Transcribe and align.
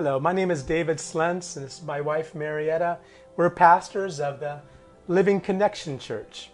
Hello, 0.00 0.18
my 0.18 0.32
name 0.32 0.50
is 0.50 0.62
David 0.62 0.96
Slentz, 0.96 1.58
and 1.58 1.66
this 1.66 1.80
is 1.80 1.82
my 1.82 2.00
wife 2.00 2.34
Marietta. 2.34 2.96
We're 3.36 3.50
pastors 3.50 4.18
of 4.18 4.40
the 4.40 4.62
Living 5.08 5.42
Connection 5.42 5.98
Church. 5.98 6.50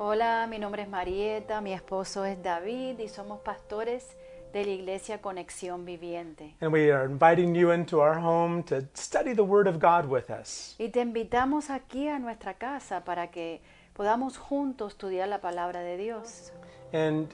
Hola, 0.00 0.48
mi 0.50 0.58
nombre 0.58 0.82
es 0.82 0.88
Marieta, 0.88 1.62
mi 1.62 1.72
esposo 1.72 2.24
es 2.24 2.36
David 2.42 2.98
y 2.98 3.06
somos 3.06 3.38
pastores 3.44 4.16
de 4.52 4.64
la 4.64 4.72
Iglesia 4.72 5.18
Conexión 5.18 5.84
Viviente. 5.84 6.54
And 6.60 6.72
we 6.72 6.90
are 6.90 7.04
inviting 7.04 7.54
you 7.54 7.70
into 7.70 8.00
our 8.00 8.18
home 8.18 8.64
to 8.64 8.84
study 8.94 9.32
the 9.32 9.44
Word 9.44 9.68
of 9.68 9.78
God 9.78 10.06
with 10.06 10.28
us. 10.28 10.74
Y 10.80 10.88
te 10.88 11.00
invitamos 11.00 11.70
aquí 11.70 12.08
a 12.08 12.18
nuestra 12.18 12.54
casa 12.54 13.04
para 13.04 13.28
que 13.28 13.60
podamos 13.94 14.38
juntos 14.38 14.94
estudiar 14.94 15.28
la 15.28 15.38
palabra 15.38 15.82
de 15.82 15.96
Dios. 15.96 16.50
And 16.92 17.28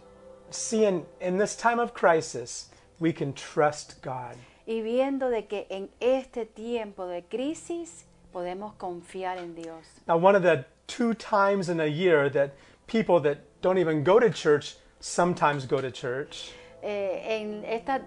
seeing 0.50 1.06
in 1.22 1.38
this 1.38 1.56
time 1.56 1.80
of 1.80 1.94
crisis, 1.94 2.68
we 3.00 3.14
can 3.14 3.32
trust 3.32 4.02
God. 4.02 4.36
Y 4.66 4.80
viendo 4.82 5.28
de 5.28 5.46
que 5.46 5.66
en 5.68 5.90
este 6.00 6.46
tiempo 6.46 7.06
de 7.06 7.22
crisis 7.24 8.06
podemos 8.32 8.74
confiar 8.74 9.38
en 9.38 9.54
Dios. 9.54 9.86
Now, 10.06 10.16
one 10.16 10.36
of 10.36 10.42
the 10.42 10.64
two 10.86 11.14
times 11.14 11.68
in 11.68 11.80
a 11.80 11.86
year 11.86 12.30
that 12.32 12.50
people 12.86 13.20
that 13.22 13.38
don't 13.62 13.78
even 13.78 14.02
go 14.04 14.18
to 14.20 14.30
church 14.30 14.76
sometimes 15.00 15.66
go 15.68 15.80
to 15.80 15.90
church 15.90 16.52
Eh, 16.82 17.40
en 17.40 17.64
estas 17.64 18.02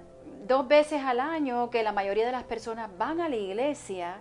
dos 0.48 0.68
veces 0.68 1.02
al 1.04 1.20
año 1.20 1.70
que 1.70 1.82
la 1.84 1.91
mayoría 1.91 2.26
de 2.26 2.32
las 2.32 2.44
personas 2.44 2.90
van 2.98 3.21
a 3.21 3.30
la 3.30 3.35
iglesia, 3.35 4.18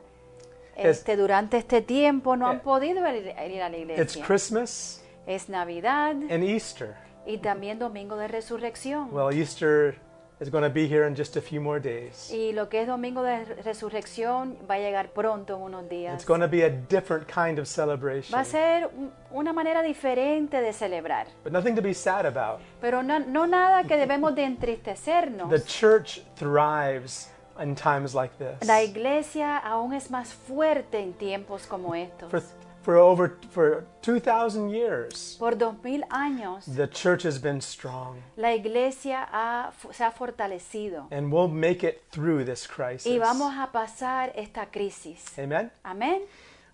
Es- 0.76 0.98
este, 0.98 1.16
durante 1.16 1.56
este 1.58 1.80
tiempo 1.82 2.36
no 2.36 2.46
Eh, 2.46 2.50
han 2.52 2.60
podido 2.60 3.06
ir, 3.14 3.26
ir 3.50 3.62
a 3.62 3.68
la 3.68 3.76
it's 3.76 3.82
iglesia. 4.16 4.24
Christmas 4.26 5.02
Es 5.26 5.48
Navidad 5.48 6.12
and 6.30 6.42
Easter. 6.44 6.94
y 7.26 7.38
también 7.38 7.78
Domingo 7.78 8.16
de 8.16 8.28
Resurrección. 8.28 9.08
Well, 9.12 9.36
Easter 9.38 9.98
is 10.38 10.50
going 10.50 10.62
to 10.62 10.68
be 10.70 10.86
here 10.86 11.06
in 11.06 11.14
just 11.16 11.36
a 11.36 11.40
few 11.40 11.60
more 11.60 11.80
days. 11.80 12.30
Y 12.30 12.52
lo 12.52 12.68
que 12.68 12.82
es 12.82 12.86
Domingo 12.86 13.22
de 13.22 13.44
Resurrección 13.64 14.56
va 14.70 14.74
a 14.74 14.78
llegar 14.78 15.08
pronto 15.10 15.56
en 15.56 15.62
unos 15.62 15.88
días. 15.88 16.14
It's 16.14 16.26
going 16.26 16.40
to 16.42 16.48
be 16.48 16.62
a 16.64 16.68
different 16.70 17.26
kind 17.26 17.58
of 17.58 17.66
celebration, 17.66 18.34
Va 18.36 18.40
a 18.40 18.44
ser 18.44 18.90
un- 18.96 19.12
una 19.30 19.52
manera 19.52 19.80
diferente 19.82 20.60
de 20.60 20.72
celebrar, 20.72 21.26
but 21.42 21.52
nothing 21.52 21.74
to 21.74 21.82
be 21.82 21.94
sad 21.94 22.26
about. 22.26 22.60
pero 22.80 23.02
no, 23.02 23.18
no 23.20 23.46
nada 23.46 23.84
que 23.84 23.96
debemos 23.96 24.34
de 24.34 24.44
entristecernos. 24.44 25.48
The 25.48 25.62
church 25.64 26.20
thrives 26.36 27.30
in 27.58 27.74
times 27.74 28.14
like 28.14 28.34
this. 28.36 28.68
La 28.68 28.82
iglesia 28.82 29.56
aún 29.56 29.94
es 29.94 30.10
más 30.10 30.34
fuerte 30.34 30.98
en 31.00 31.14
tiempos 31.14 31.66
como 31.66 31.94
estos. 31.94 32.30
For, 32.30 32.42
for 32.86 32.96
over 32.96 33.36
for 33.50 33.84
2,000 34.02 34.70
years, 34.70 35.34
Por 35.40 35.56
dos 35.56 35.74
mil 35.82 36.02
años, 36.08 36.64
the 36.72 36.86
church 36.86 37.24
has 37.24 37.36
been 37.42 37.60
strong, 37.60 38.22
la 38.36 38.52
iglesia 38.54 39.26
ha- 39.32 39.72
se 39.90 40.04
ha 40.04 40.12
fortalecido 40.12 41.08
and 41.10 41.32
we'll 41.32 41.48
make 41.48 41.82
it 41.82 42.04
through 42.12 42.44
this 42.44 42.64
crisis. 42.64 43.06
y 43.12 43.18
vamos 43.18 43.52
a 43.58 43.72
pasar 43.72 44.30
esta 44.36 44.66
crisis. 44.66 45.36
Amen. 45.36 45.72
Amén. 45.84 46.20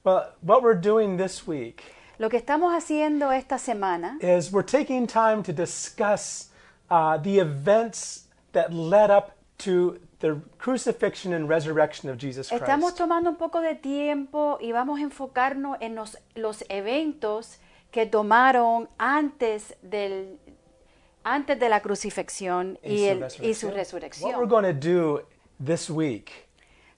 Well, 0.04 0.34
what 0.42 0.62
we're 0.62 0.78
doing 0.78 1.16
this 1.16 1.46
week 1.46 1.82
Lo 2.18 2.28
que 2.28 2.36
estamos 2.38 2.74
haciendo 2.74 3.32
esta 3.32 3.56
semana 3.56 4.18
is 4.20 4.52
we're 4.52 4.62
taking 4.62 5.06
time 5.06 5.42
to 5.42 5.50
discuss 5.52 6.50
uh, 6.90 7.16
the 7.16 7.38
events 7.38 8.26
that 8.52 8.70
led 8.70 9.10
up 9.10 9.32
to 9.58 9.98
the 10.22 10.40
crucifixion 10.56 11.34
and 11.34 11.48
resurrection 11.48 12.08
of 12.08 12.16
Jesus 12.16 12.48
Christ. 12.48 12.62
Estamos 12.62 12.94
tomando 12.94 13.28
un 13.28 13.36
poco 13.36 13.60
de 13.60 13.74
tiempo 13.74 14.56
y 14.60 14.72
vamos 14.72 14.98
a 15.00 15.02
enfocarnos 15.02 15.76
en 15.80 15.94
los, 15.94 16.16
los 16.34 16.64
eventos 16.70 17.58
que 17.90 18.06
tomaron 18.06 18.88
antes 18.98 19.74
del 19.82 20.38
antes 21.24 21.58
de 21.60 21.68
la 21.68 21.80
crucifixión 21.80 22.78
y, 22.82 23.04
el- 23.04 23.24
y 23.42 23.54
su 23.54 23.66
What 23.66 23.74
we're 23.74 23.78
resurrección. 23.84 24.48
going 24.48 24.64
to 24.64 24.72
do 24.72 25.20
this 25.60 25.88
week 25.90 26.48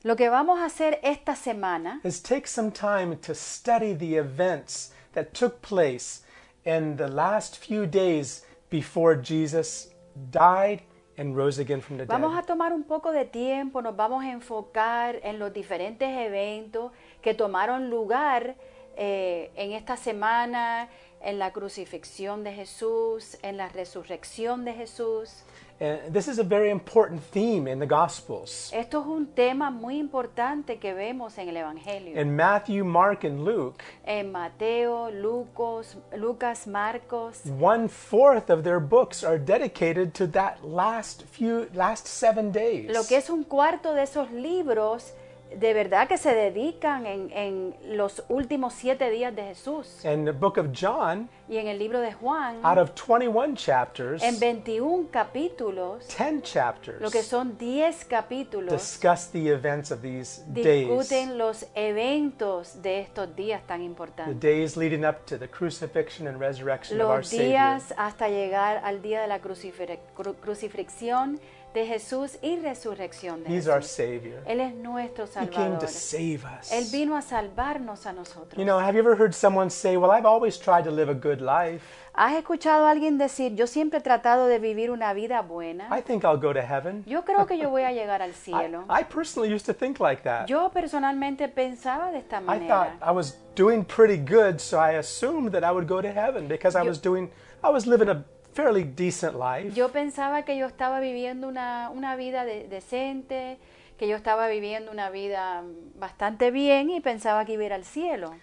Lo 0.02 0.16
que 0.16 0.28
vamos 0.28 0.60
a 0.60 0.66
hacer 0.66 0.98
esta 1.02 1.34
semana 1.34 2.00
is 2.04 2.20
take 2.22 2.46
some 2.46 2.70
time 2.70 3.16
to 3.16 3.34
study 3.34 3.94
the 3.94 4.16
events 4.16 4.92
that 5.14 5.32
took 5.34 5.60
place 5.62 6.22
in 6.64 6.96
the 6.96 7.08
last 7.08 7.56
few 7.58 7.86
days 7.86 8.44
before 8.70 9.16
Jesus 9.16 9.88
died 10.30 10.82
and 11.16 11.36
rose 11.36 11.60
again 11.60 11.80
from 11.80 11.98
the 11.98 12.04
vamos 12.04 12.36
a 12.36 12.42
tomar 12.42 12.72
un 12.72 12.84
poco 12.84 13.12
de 13.12 13.24
tiempo, 13.24 13.82
nos 13.82 13.96
vamos 13.96 14.24
a 14.24 14.30
enfocar 14.30 15.20
en 15.22 15.38
los 15.38 15.52
diferentes 15.52 16.08
eventos 16.08 16.92
que 17.22 17.34
tomaron 17.34 17.90
lugar 17.90 18.56
eh, 18.96 19.50
en 19.56 19.72
esta 19.72 19.96
semana, 19.96 20.88
en 21.20 21.38
la 21.38 21.52
crucifixión 21.52 22.44
de 22.44 22.52
Jesús, 22.52 23.38
en 23.42 23.56
la 23.56 23.68
resurrección 23.68 24.64
de 24.64 24.74
Jesús. 24.74 25.44
And 25.80 26.12
this 26.12 26.28
is 26.28 26.38
a 26.38 26.44
very 26.44 26.70
important 26.70 27.20
theme 27.32 27.66
in 27.66 27.80
the 27.80 27.86
Gospels. 27.86 28.70
Esto 28.72 29.00
es 29.00 29.06
un 29.06 29.26
tema 29.34 29.70
muy 29.70 29.98
importante 29.98 30.78
que 30.78 30.94
vemos 30.94 31.36
en 31.38 31.48
el 31.48 31.56
Evangelio. 31.56 32.20
In 32.20 32.36
Matthew, 32.36 32.84
Mark, 32.84 33.24
and 33.24 33.44
Luke, 33.44 33.82
En 34.04 34.30
Mateo, 34.30 35.10
Lucas, 35.10 35.96
Lucas, 36.16 36.66
Marcos, 36.68 37.40
one 37.58 37.88
fourth 37.88 38.50
of 38.50 38.62
their 38.62 38.78
books 38.78 39.24
are 39.24 39.38
dedicated 39.38 40.14
to 40.14 40.28
that 40.28 40.64
last 40.64 41.24
few 41.24 41.68
last 41.74 42.06
seven 42.06 42.52
days. 42.52 42.92
lo 42.92 43.02
que 43.04 43.16
es 43.16 43.28
un 43.28 43.42
cuarto 43.42 43.94
de 43.94 44.02
esos 44.04 44.30
libros, 44.30 45.12
de 45.58 45.74
verdad 45.74 46.08
que 46.08 46.18
se 46.18 46.34
dedican 46.34 47.06
en, 47.06 47.30
en 47.32 47.76
los 47.96 48.24
últimos 48.28 48.74
siete 48.74 49.10
días 49.10 49.34
de 49.34 49.42
Jesús. 49.44 50.04
In 50.04 50.24
the 50.24 50.32
book 50.32 50.58
of 50.58 50.66
John, 50.78 51.28
Y 51.48 51.58
en 51.58 51.68
el 51.68 51.78
libro 51.78 52.00
de 52.00 52.12
Juan, 52.12 52.60
out 52.64 52.78
of 52.78 52.92
21 52.94 53.54
chapters, 53.54 54.22
en 54.22 54.38
21 54.40 55.08
capítulos, 55.10 56.06
10 56.16 56.42
chapters 56.42 57.00
lo 57.02 57.10
que 57.10 57.22
son 57.22 57.58
10 57.58 58.04
capítulos, 58.06 58.72
discuss 58.72 59.28
the 59.30 59.48
events 59.50 59.90
of 59.90 60.00
these 60.00 60.42
days, 60.46 60.88
discuten 60.88 61.36
los 61.36 61.66
eventos 61.74 62.80
de 62.82 63.00
estos 63.00 63.34
días 63.36 63.62
tan 63.66 63.80
the 63.80 63.84
importantes. 63.84 64.40
days 64.40 64.76
leading 64.76 65.04
up 65.04 65.24
to 65.26 65.38
the 65.38 65.48
crucifixion 65.48 66.26
and 66.28 66.40
resurrection 66.40 67.00
of 67.00 67.08
our 67.10 67.18
los 67.18 67.28
Savior. 67.28 67.48
días 67.48 67.94
hasta 67.98 68.28
llegar 68.28 68.78
al 68.84 69.02
día 69.02 69.20
de 69.20 69.26
la 69.28 69.40
crucifire- 69.40 69.98
cru- 70.16 70.34
crucifixión 70.40 71.38
de 71.74 71.86
Jesús 71.86 72.38
y 72.40 72.56
resurrección 72.60 73.42
de 73.42 73.50
He's 73.54 73.66
our 73.66 73.82
Jesús. 73.82 73.90
Savior. 73.90 74.42
Él 74.46 74.60
es 74.60 74.74
nuestro 74.76 75.24
He 75.24 75.28
came 75.48 75.52
Salvador. 75.52 75.78
to 75.80 75.88
save 75.88 76.40
us. 76.60 76.72
Él 76.72 76.84
vino 76.92 77.16
a 77.16 77.20
salvarnos 77.22 78.06
a 78.06 78.12
nosotros. 78.12 78.56
You 78.56 78.64
know, 78.64 78.78
have 78.78 78.94
you 78.94 79.00
ever 79.00 79.16
heard 79.20 79.32
someone 79.34 79.70
say, 79.70 79.96
"Well, 79.96 80.12
I've 80.12 80.24
always 80.26 80.58
tried 80.58 80.84
to 80.84 80.90
live 80.92 81.10
a 81.10 81.14
good 81.14 81.40
life. 81.40 81.82
¿Has 82.16 82.36
escuchado 82.36 82.86
a 82.86 82.92
alguien 82.92 83.18
decir, 83.18 83.56
yo 83.56 83.66
siempre 83.66 83.98
he 83.98 84.02
tratado 84.02 84.46
de 84.46 84.60
vivir 84.60 84.92
una 84.92 85.12
vida 85.14 85.40
I 85.40 85.48
buena? 85.48 85.88
think 86.02 86.22
I'll 86.22 86.38
go 86.40 86.54
to 86.54 86.60
heaven." 86.62 87.02
Yo 87.06 87.24
creo 87.24 87.44
que 87.46 87.58
yo 87.58 87.70
voy 87.70 87.82
a 87.82 87.90
llegar 87.90 88.22
al 88.22 88.30
I, 88.34 88.34
cielo. 88.34 88.84
I 88.88 89.02
personally 89.02 89.52
used 89.52 89.66
to 89.66 89.74
think 89.74 89.98
like 89.98 90.22
that. 90.22 90.46
Yo 90.48 90.70
personalmente 90.70 91.48
pensaba 91.48 92.12
de 92.12 92.18
esta 92.18 92.36
I 92.38 92.40
thought 92.68 92.90
manera. 92.90 92.98
I 93.02 93.10
was 93.10 93.36
doing 93.56 93.84
pretty 93.84 94.16
good, 94.16 94.60
so 94.60 94.78
I 94.78 94.92
assumed 94.92 95.50
that 95.52 95.64
I 95.64 95.72
would 95.72 95.88
go 95.88 96.00
to 96.00 96.08
heaven 96.12 96.46
because 96.46 96.76
I 96.78 96.82
was 96.82 97.00
doing, 97.02 97.30
I 97.64 97.70
was 97.70 97.84
living 97.84 98.08
a 98.08 98.24
fairly 98.54 98.84
decent 98.84 99.34
life. 99.34 99.72
Yo 99.74 99.90
pensaba 99.90 100.44
que 100.44 100.56
yo 100.56 100.66
estaba 100.66 101.00
viviendo 101.00 101.48
una, 101.48 101.90
una 101.90 102.16
vida 102.16 102.44
de- 102.44 102.68
decente, 102.68 103.58
que 103.98 104.08
yo 104.08 104.16
estaba 104.16 104.46
viviendo 104.48 104.90
una 104.90 105.10
vida 105.10 105.62
mm, 105.62 105.98
bastante 105.98 106.50
bien 106.50 106.90
y 106.90 107.00
pensaba 107.00 107.44
que 107.44 107.52
iba 107.54 107.62
a 107.62 107.66
ir 107.66 107.72
al 107.72 107.84
cielo. 107.84 108.34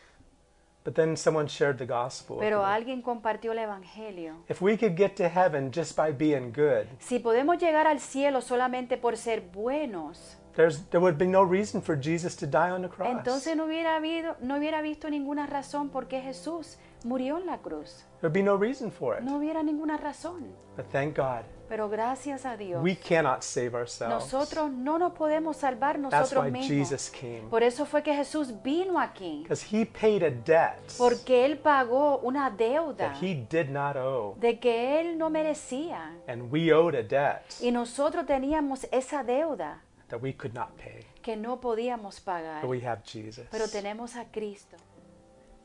But 0.84 0.96
then 0.96 1.16
someone 1.16 1.48
shared 1.48 1.78
the 1.78 1.86
gospel. 1.86 2.38
with 2.38 2.44
Pero 2.44 2.66
alguien 2.66 3.04
compartió 3.04 3.52
el 3.52 3.60
Evangelio. 3.60 4.38
If 4.50 4.62
we 4.64 4.78
could 4.78 4.96
get 4.98 5.16
to 5.18 5.30
heaven 5.30 5.72
just 5.72 5.96
by 5.96 6.12
being 6.12 6.52
good, 6.52 6.88
Si 7.00 7.20
podemos 7.20 7.60
llegar 7.60 7.86
al 7.86 8.00
cielo 8.00 8.42
solamente 8.42 8.98
por 8.98 9.16
ser 9.16 9.42
buenos, 9.42 10.38
there's, 10.56 10.84
there 10.90 11.00
would 11.00 11.18
be 11.20 11.28
no 11.28 11.44
reason 11.46 11.84
for 11.84 11.96
Jesus 11.96 12.36
to 12.38 12.48
die 12.48 12.72
on 12.72 12.82
the 12.82 12.90
cross. 12.90 13.10
entonces 13.12 13.56
no 13.56 13.66
hubiera, 13.66 13.96
habido, 13.96 14.36
no 14.42 14.58
hubiera 14.58 14.82
visto 14.82 15.08
ninguna 15.10 15.46
razón 15.46 15.90
por 15.90 16.08
qué 16.08 16.20
Jesús 16.22 16.78
murió 17.04 17.38
en 17.38 17.46
la 17.46 17.60
cruz. 17.60 18.04
There'd 18.22 18.34
be 18.34 18.44
no 18.44 18.56
reason 18.56 18.92
for 18.92 19.18
it. 19.18 19.24
No 19.24 19.38
hubiera 19.40 19.64
ninguna 19.64 19.98
razón. 19.98 20.54
But 20.78 20.86
thank 20.92 21.18
God, 21.18 21.44
Pero 21.68 21.90
gracias 21.90 22.46
a 22.46 22.56
Dios, 22.56 22.84
we 22.84 22.96
cannot 22.96 23.42
save 23.44 23.74
ourselves. 23.76 24.14
nosotros 24.14 24.72
no 24.72 24.98
nos 25.00 25.14
podemos 25.14 25.58
salvar 25.58 26.00
That's 26.00 26.14
nosotros 26.14 26.46
why 26.46 26.52
mismos. 26.52 26.68
Jesus 26.90 27.10
came. 27.10 27.42
Por 27.50 27.64
eso 27.64 27.86
fue 27.86 28.04
que 28.04 28.14
Jesús 28.14 28.62
vino 28.62 29.00
aquí. 29.00 29.42
Because 29.44 29.64
he 29.66 29.86
paid 29.86 30.22
a 30.24 30.30
debt 30.30 30.80
Porque 30.98 31.46
Él 31.46 31.58
pagó 31.60 32.20
una 32.20 32.50
deuda 32.52 32.96
that 33.14 33.22
he 33.24 33.34
did 33.50 33.70
not 33.70 33.96
owe. 33.98 34.36
de 34.40 34.60
que 34.60 35.00
Él 35.02 35.18
no 35.18 35.30
merecía. 35.30 36.16
And 36.28 36.52
we 36.52 36.72
owed 36.72 36.96
a 36.96 37.04
debt 37.04 37.42
Y 37.60 37.72
nosotros 37.72 38.26
teníamos 38.26 38.88
esa 38.92 39.24
deuda 39.24 39.82
that 40.10 40.22
we 40.22 40.34
could 40.36 40.54
not 40.54 40.70
pay. 40.78 41.06
que 41.22 41.36
no 41.36 41.60
podíamos 41.60 42.20
pagar. 42.22 42.62
But 42.62 42.70
we 42.70 42.86
have 42.86 43.02
Jesus. 43.04 43.48
Pero 43.50 43.68
tenemos 43.68 44.16
a 44.16 44.26
Cristo. 44.32 44.78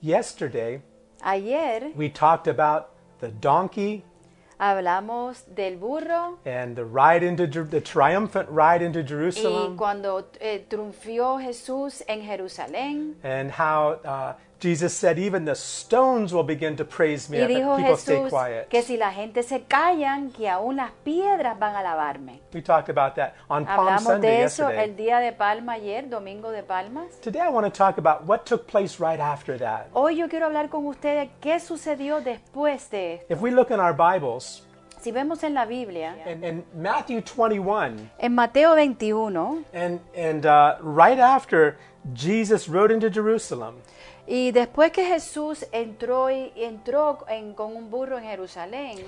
Yesterday, 0.00 0.82
Ayer 1.22 1.92
we 1.96 2.08
talked 2.08 2.46
about 2.46 2.90
the 3.20 3.28
donkey 3.28 4.04
hablamos 4.60 5.44
del 5.54 5.76
burro 5.76 6.38
and 6.44 6.76
the 6.76 6.84
ride 6.84 7.22
into 7.22 7.46
Jer- 7.46 7.64
the 7.64 7.80
triumphant 7.80 8.48
ride 8.48 8.82
into 8.82 9.00
y 9.00 9.06
Jerusalem 9.06 9.76
cuando 9.76 10.24
eh, 10.40 10.64
triunfió 10.68 11.38
Jesús 11.38 12.02
en 12.08 12.22
Jerusalén 12.22 13.14
and 13.22 13.50
how 13.50 13.98
uh, 14.04 14.34
Jesus 14.58 14.94
said, 14.94 15.18
Even 15.18 15.44
the 15.44 15.54
stones 15.54 16.32
will 16.32 16.42
begin 16.42 16.76
to 16.76 16.84
praise 16.84 17.28
me 17.28 17.38
Y 17.38 17.42
if 17.42 17.48
dijo 17.50 17.76
people 17.76 17.96
stay 17.96 18.16
Jesús 18.16 18.30
quiet. 18.30 18.68
que 18.70 18.82
si 18.82 18.96
la 18.96 19.12
gente 19.12 19.42
se 19.42 19.64
callan, 19.64 20.30
que 20.32 20.48
aún 20.48 20.76
las 20.76 20.92
piedras 21.04 21.58
van 21.58 21.74
a 21.76 21.80
alabarme. 21.80 22.40
We 22.54 22.62
talked 22.62 22.88
about 22.88 23.14
that 23.16 23.34
on 23.50 23.66
Palm 23.66 23.86
Hablamos 23.86 24.02
Sunday 24.02 24.30
de 24.38 24.44
eso 24.44 24.62
yesterday. 24.70 24.84
el 24.84 24.96
día 24.96 25.18
de 25.20 25.32
Palma 25.32 25.72
ayer, 25.74 26.08
domingo 26.08 26.50
de 26.50 26.62
Palmas. 26.62 27.20
Today 27.20 27.40
I 27.40 27.50
want 27.50 27.66
to 27.66 27.70
talk 27.70 27.98
about 27.98 28.24
what 28.26 28.46
took 28.46 28.66
place 28.66 28.98
right 28.98 29.20
after 29.20 29.58
that. 29.58 29.88
Hoy 29.92 30.16
yo 30.16 30.28
quiero 30.28 30.46
hablar 30.46 30.70
con 30.70 30.86
ustedes 30.86 31.28
qué 31.42 31.60
sucedió 31.60 32.22
después 32.22 32.88
de 32.90 33.14
esto. 33.16 33.26
If 33.34 33.42
we 33.42 33.50
look 33.50 33.70
in 33.70 33.78
our 33.78 33.92
Bibles, 33.92 34.62
Si 35.02 35.12
vemos 35.12 35.44
en 35.44 35.52
la 35.54 35.66
Biblia, 35.66 36.16
in, 36.26 36.42
in 36.42 36.64
Matthew 36.74 37.20
21, 37.20 38.10
en 38.18 38.34
Mateo 38.34 38.74
21, 38.74 39.64
and, 39.72 40.00
and 40.16 40.46
uh, 40.46 40.76
right 40.80 41.18
after 41.20 41.76
Jesus 42.14 42.68
rode 42.68 42.90
into 42.90 43.08
Jerusalem, 43.10 43.76
y 44.26 44.50
después 44.52 44.90
que 44.92 45.04
Jesús 45.04 45.66
entró, 45.72 46.30
y, 46.30 46.52
entró 46.56 47.24
en- 47.28 47.54
con 47.54 47.76
un 47.76 47.90
burro 47.90 48.18
en 48.18 48.24
Jerusalén, 48.24 48.98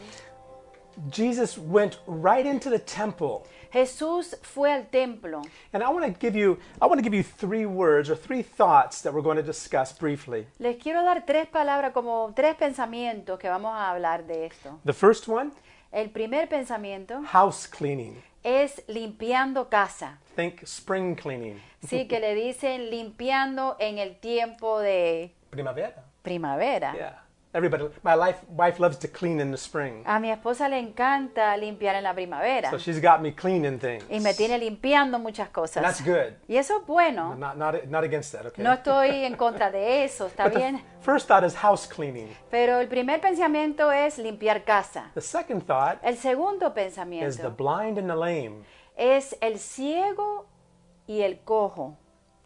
Jesus 1.12 1.56
went 1.58 1.98
right 2.06 2.44
into 2.44 2.70
the 2.70 2.78
temple. 2.78 3.42
Jesús 3.70 4.36
fue 4.42 4.72
al 4.72 4.86
templo. 4.88 5.42
And 5.72 5.82
I 5.82 5.88
want 5.88 6.04
to 6.06 6.12
give 6.18 6.34
you 6.36 6.58
I 6.80 6.86
want 6.86 6.98
to 6.98 7.02
give 7.02 7.14
you 7.14 7.22
three 7.22 7.66
words 7.66 8.10
or 8.10 8.16
three 8.16 8.42
thoughts 8.42 9.02
that 9.02 9.12
we're 9.12 9.22
going 9.22 9.36
to 9.36 9.42
discuss 9.42 9.92
briefly. 9.92 10.46
Les 10.58 10.76
quiero 10.82 11.02
dar 11.04 11.24
tres 11.26 11.46
palabras, 11.46 11.92
como 11.92 12.32
tres 12.34 12.56
pensamientos 12.56 13.38
que 13.38 13.48
vamos 13.48 13.72
a 13.74 13.90
hablar 13.90 14.26
de 14.26 14.46
esto. 14.46 14.80
The 14.84 14.92
first 14.94 15.28
one, 15.28 15.50
El 15.92 16.10
primer 16.10 16.48
pensamiento 16.48 17.22
house 17.30 17.66
cleaning. 17.66 18.20
Es 18.42 18.82
limpiando 18.88 19.68
casa. 19.68 20.18
Think 20.36 20.62
spring 20.62 21.14
cleaning. 21.16 21.60
Sí, 21.86 22.06
que 22.08 22.20
le 22.20 22.34
dicen 22.34 22.90
limpiando 22.90 23.76
en 23.78 23.98
el 23.98 24.16
tiempo 24.16 24.80
de 24.80 25.32
Primavera. 25.50 26.04
primavera. 26.22 26.92
Yeah. 26.92 27.24
Everybody 27.54 27.84
my 28.02 28.14
life 28.14 28.42
wife 28.50 28.78
loves 28.78 28.98
to 28.98 29.08
clean 29.08 29.40
in 29.40 29.50
the 29.50 29.56
spring. 29.56 30.02
A 30.04 30.20
mi 30.20 30.30
esposa 30.30 30.68
le 30.68 30.78
encanta 30.78 31.56
limpiar 31.56 31.94
en 31.96 32.02
la 32.04 32.12
primavera 32.12 32.70
So 32.70 32.76
she's 32.76 33.00
got 33.00 33.22
me 33.22 33.32
cleaning 33.34 33.78
things. 33.78 34.04
y 34.10 34.20
me 34.20 34.34
tiene 34.34 34.58
limpiando 34.58 35.18
muchas 35.18 35.48
And 35.48 35.72
that's 35.84 36.00
cosas. 36.00 36.04
good. 36.04 36.34
Y 36.46 36.56
eso 36.58 36.78
es 36.80 36.86
bueno. 36.86 37.34
Not, 37.36 37.56
not, 37.56 37.84
not 37.86 38.04
against 38.04 38.32
that, 38.32 38.44
okay? 38.46 38.62
No 38.62 38.72
estoy 38.74 39.24
en 39.24 39.34
contra 39.36 39.70
de 39.70 40.04
eso, 40.04 40.26
está 40.26 40.44
But 40.44 40.52
the 40.52 40.58
bien. 40.58 40.82
first 41.00 41.26
thought 41.26 41.42
is 41.42 41.54
house 41.54 41.86
cleaning. 41.88 42.28
Pero 42.50 42.80
el 42.80 42.88
primer 42.88 43.18
pensamiento 43.22 43.90
es 43.92 44.18
limpiar 44.18 44.64
casa. 44.64 45.10
The 45.14 45.22
second 45.22 45.62
thought 45.66 45.98
El 46.02 46.16
segundo 46.18 46.66
is 46.68 46.74
the 46.74 46.80
pensamiento 46.82 47.56
blind 47.56 47.98
and 47.98 48.08
the 48.10 48.14
lame. 48.16 48.64
es 48.94 49.34
el 49.40 49.58
ciego 49.58 50.44
y 51.06 51.22
el 51.22 51.38
cojo. 51.44 51.96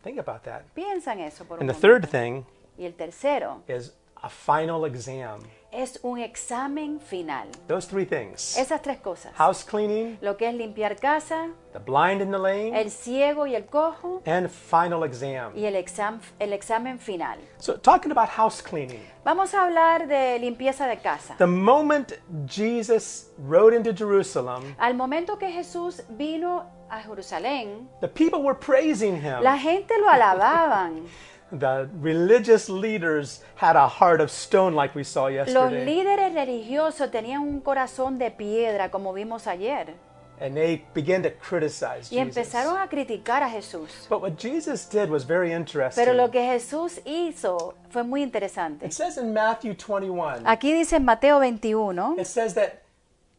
Think 0.04 0.18
about 0.20 0.42
that. 0.44 0.62
Piensa 0.74 1.12
en 1.12 1.20
eso 1.20 1.44
por 1.44 1.58
un 1.58 1.68
And 1.68 1.76
the 1.76 1.88
momento. 1.88 2.06
third 2.06 2.08
thing 2.08 2.44
Y 2.78 2.84
el 2.86 2.94
tercero 2.94 3.62
is 3.66 3.96
a 4.22 4.28
final 4.28 4.84
exam. 4.86 5.40
es 5.72 5.98
un 6.02 6.18
examen 6.18 7.00
final. 7.00 7.48
Those 7.66 7.86
three 7.88 8.04
things. 8.04 8.56
Esas 8.58 8.82
tres 8.82 8.98
cosas. 9.00 9.32
House 9.34 9.64
cleaning, 9.64 10.18
Lo 10.20 10.36
que 10.36 10.46
es 10.48 10.54
limpiar 10.54 10.96
casa, 10.96 11.48
the 11.72 11.78
blind 11.78 12.20
and 12.20 12.30
the 12.30 12.38
lame, 12.38 12.78
el 12.78 12.90
ciego 12.90 13.46
y 13.46 13.54
el 13.54 13.64
cojo 13.64 14.20
and 14.26 14.50
final 14.50 15.02
exam. 15.04 15.52
y 15.56 15.64
el, 15.64 15.74
exam- 15.76 16.20
el 16.38 16.52
examen 16.52 16.98
final. 16.98 17.38
So, 17.58 17.78
talking 17.78 18.12
about 18.12 18.28
house 18.28 18.60
cleaning, 18.62 19.00
Vamos 19.24 19.54
a 19.54 19.64
hablar 19.64 20.06
de 20.06 20.38
limpieza 20.38 20.86
de 20.86 20.98
casa. 20.98 21.36
the 21.38 21.46
moment 21.46 22.12
Jesus 22.46 23.30
rode 23.38 23.74
into 23.74 23.94
Jerusalem, 23.94 24.74
Al 24.78 24.94
momento 24.94 25.38
que 25.38 25.50
Jesús 25.50 26.02
vino 26.10 26.66
a 26.90 27.00
Jerusalén, 27.00 27.88
the 28.02 28.08
people 28.08 28.42
were 28.42 28.54
praising 28.58 29.16
him. 29.16 29.42
la 29.42 29.56
gente 29.56 29.98
lo 29.98 30.08
alababan. 30.10 31.04
The 31.52 31.88
religious 32.00 32.68
leaders 32.70 33.42
had 33.56 33.76
a 33.76 33.86
heart 33.86 34.20
of 34.22 34.30
stone, 34.30 34.74
like 34.74 34.94
we 34.94 35.04
saw 35.04 35.26
yesterday. 35.28 35.52
Los 35.60 35.72
líderes 35.72 36.32
religiosos 36.32 37.10
tenían 37.10 37.42
un 37.42 37.60
corazón 37.60 38.18
de 38.18 38.30
piedra, 38.30 38.90
como 38.90 39.12
vimos 39.12 39.46
ayer, 39.46 39.94
And 40.40 40.56
they 40.56 40.82
began 40.92 41.22
to 41.22 41.30
criticize 41.30 42.10
y 42.10 42.16
Jesus. 42.16 42.36
empezaron 42.36 42.76
a 42.78 42.88
criticar 42.88 43.42
a 43.42 43.48
Jesús. 43.50 44.08
But 44.08 44.22
what 44.22 44.38
Jesus 44.38 44.86
did 44.88 45.08
was 45.08 45.24
very 45.24 45.52
interesting. 45.52 46.02
Pero 46.04 46.14
lo 46.16 46.30
que 46.30 46.40
Jesús 46.40 47.00
hizo 47.04 47.74
fue 47.90 48.02
muy 48.02 48.22
interesante. 48.22 48.86
It 48.86 48.92
says 48.92 49.18
in 49.18 49.32
Matthew 49.32 49.74
21, 49.74 50.44
Aquí 50.46 50.72
dice 50.72 50.94
en 50.96 51.04
Mateo 51.04 51.38
21, 51.38 52.18
it 52.18 52.26
says 52.26 52.54
that 52.54 52.82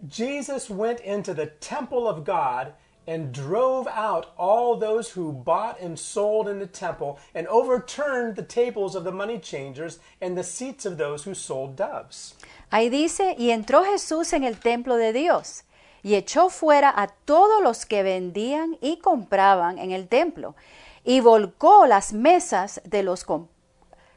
Jesus 0.08 0.70
went 0.70 1.00
into 1.02 1.34
the 1.34 1.48
temple 1.60 2.08
of 2.08 2.24
God 2.24 2.74
and 3.08 3.32
drove 3.34 3.88
out 3.88 4.28
all 4.38 4.78
those 4.80 5.12
who 5.16 5.32
bought 5.34 5.80
and 5.82 5.98
sold 5.98 6.48
in 6.48 6.60
the 6.60 6.68
temple 6.68 7.18
and 7.36 7.48
overturned 7.48 8.36
the 8.36 8.44
tables 8.44 8.96
of 8.96 9.04
the 9.04 9.12
money 9.12 9.40
changers 9.40 10.00
and 10.22 10.38
the 10.38 10.44
seats 10.44 10.86
of 10.86 10.98
those 10.98 11.24
who 11.30 11.34
sold 11.36 11.76
doves. 11.76 12.36
ahí 12.72 12.90
dice, 12.90 13.36
y 13.38 13.52
entró 13.52 13.84
Jesús 13.84 14.34
en 14.34 14.44
el 14.44 14.58
templo 14.60 14.96
de 14.96 15.12
Dios 15.14 15.64
y 16.02 16.16
echó 16.16 16.50
fuera 16.50 16.90
a 16.96 17.08
todos 17.26 17.62
los 17.62 17.86
que 17.86 18.04
vendían 18.04 18.78
y 18.82 18.98
compraban 18.98 19.78
en 19.80 19.92
el 19.92 20.08
templo 20.08 20.56
y 21.06 21.20
volcó 21.20 21.86
las 21.86 22.14
mesas 22.14 22.82
de 22.86 23.04
los, 23.04 23.24
com- 23.26 23.48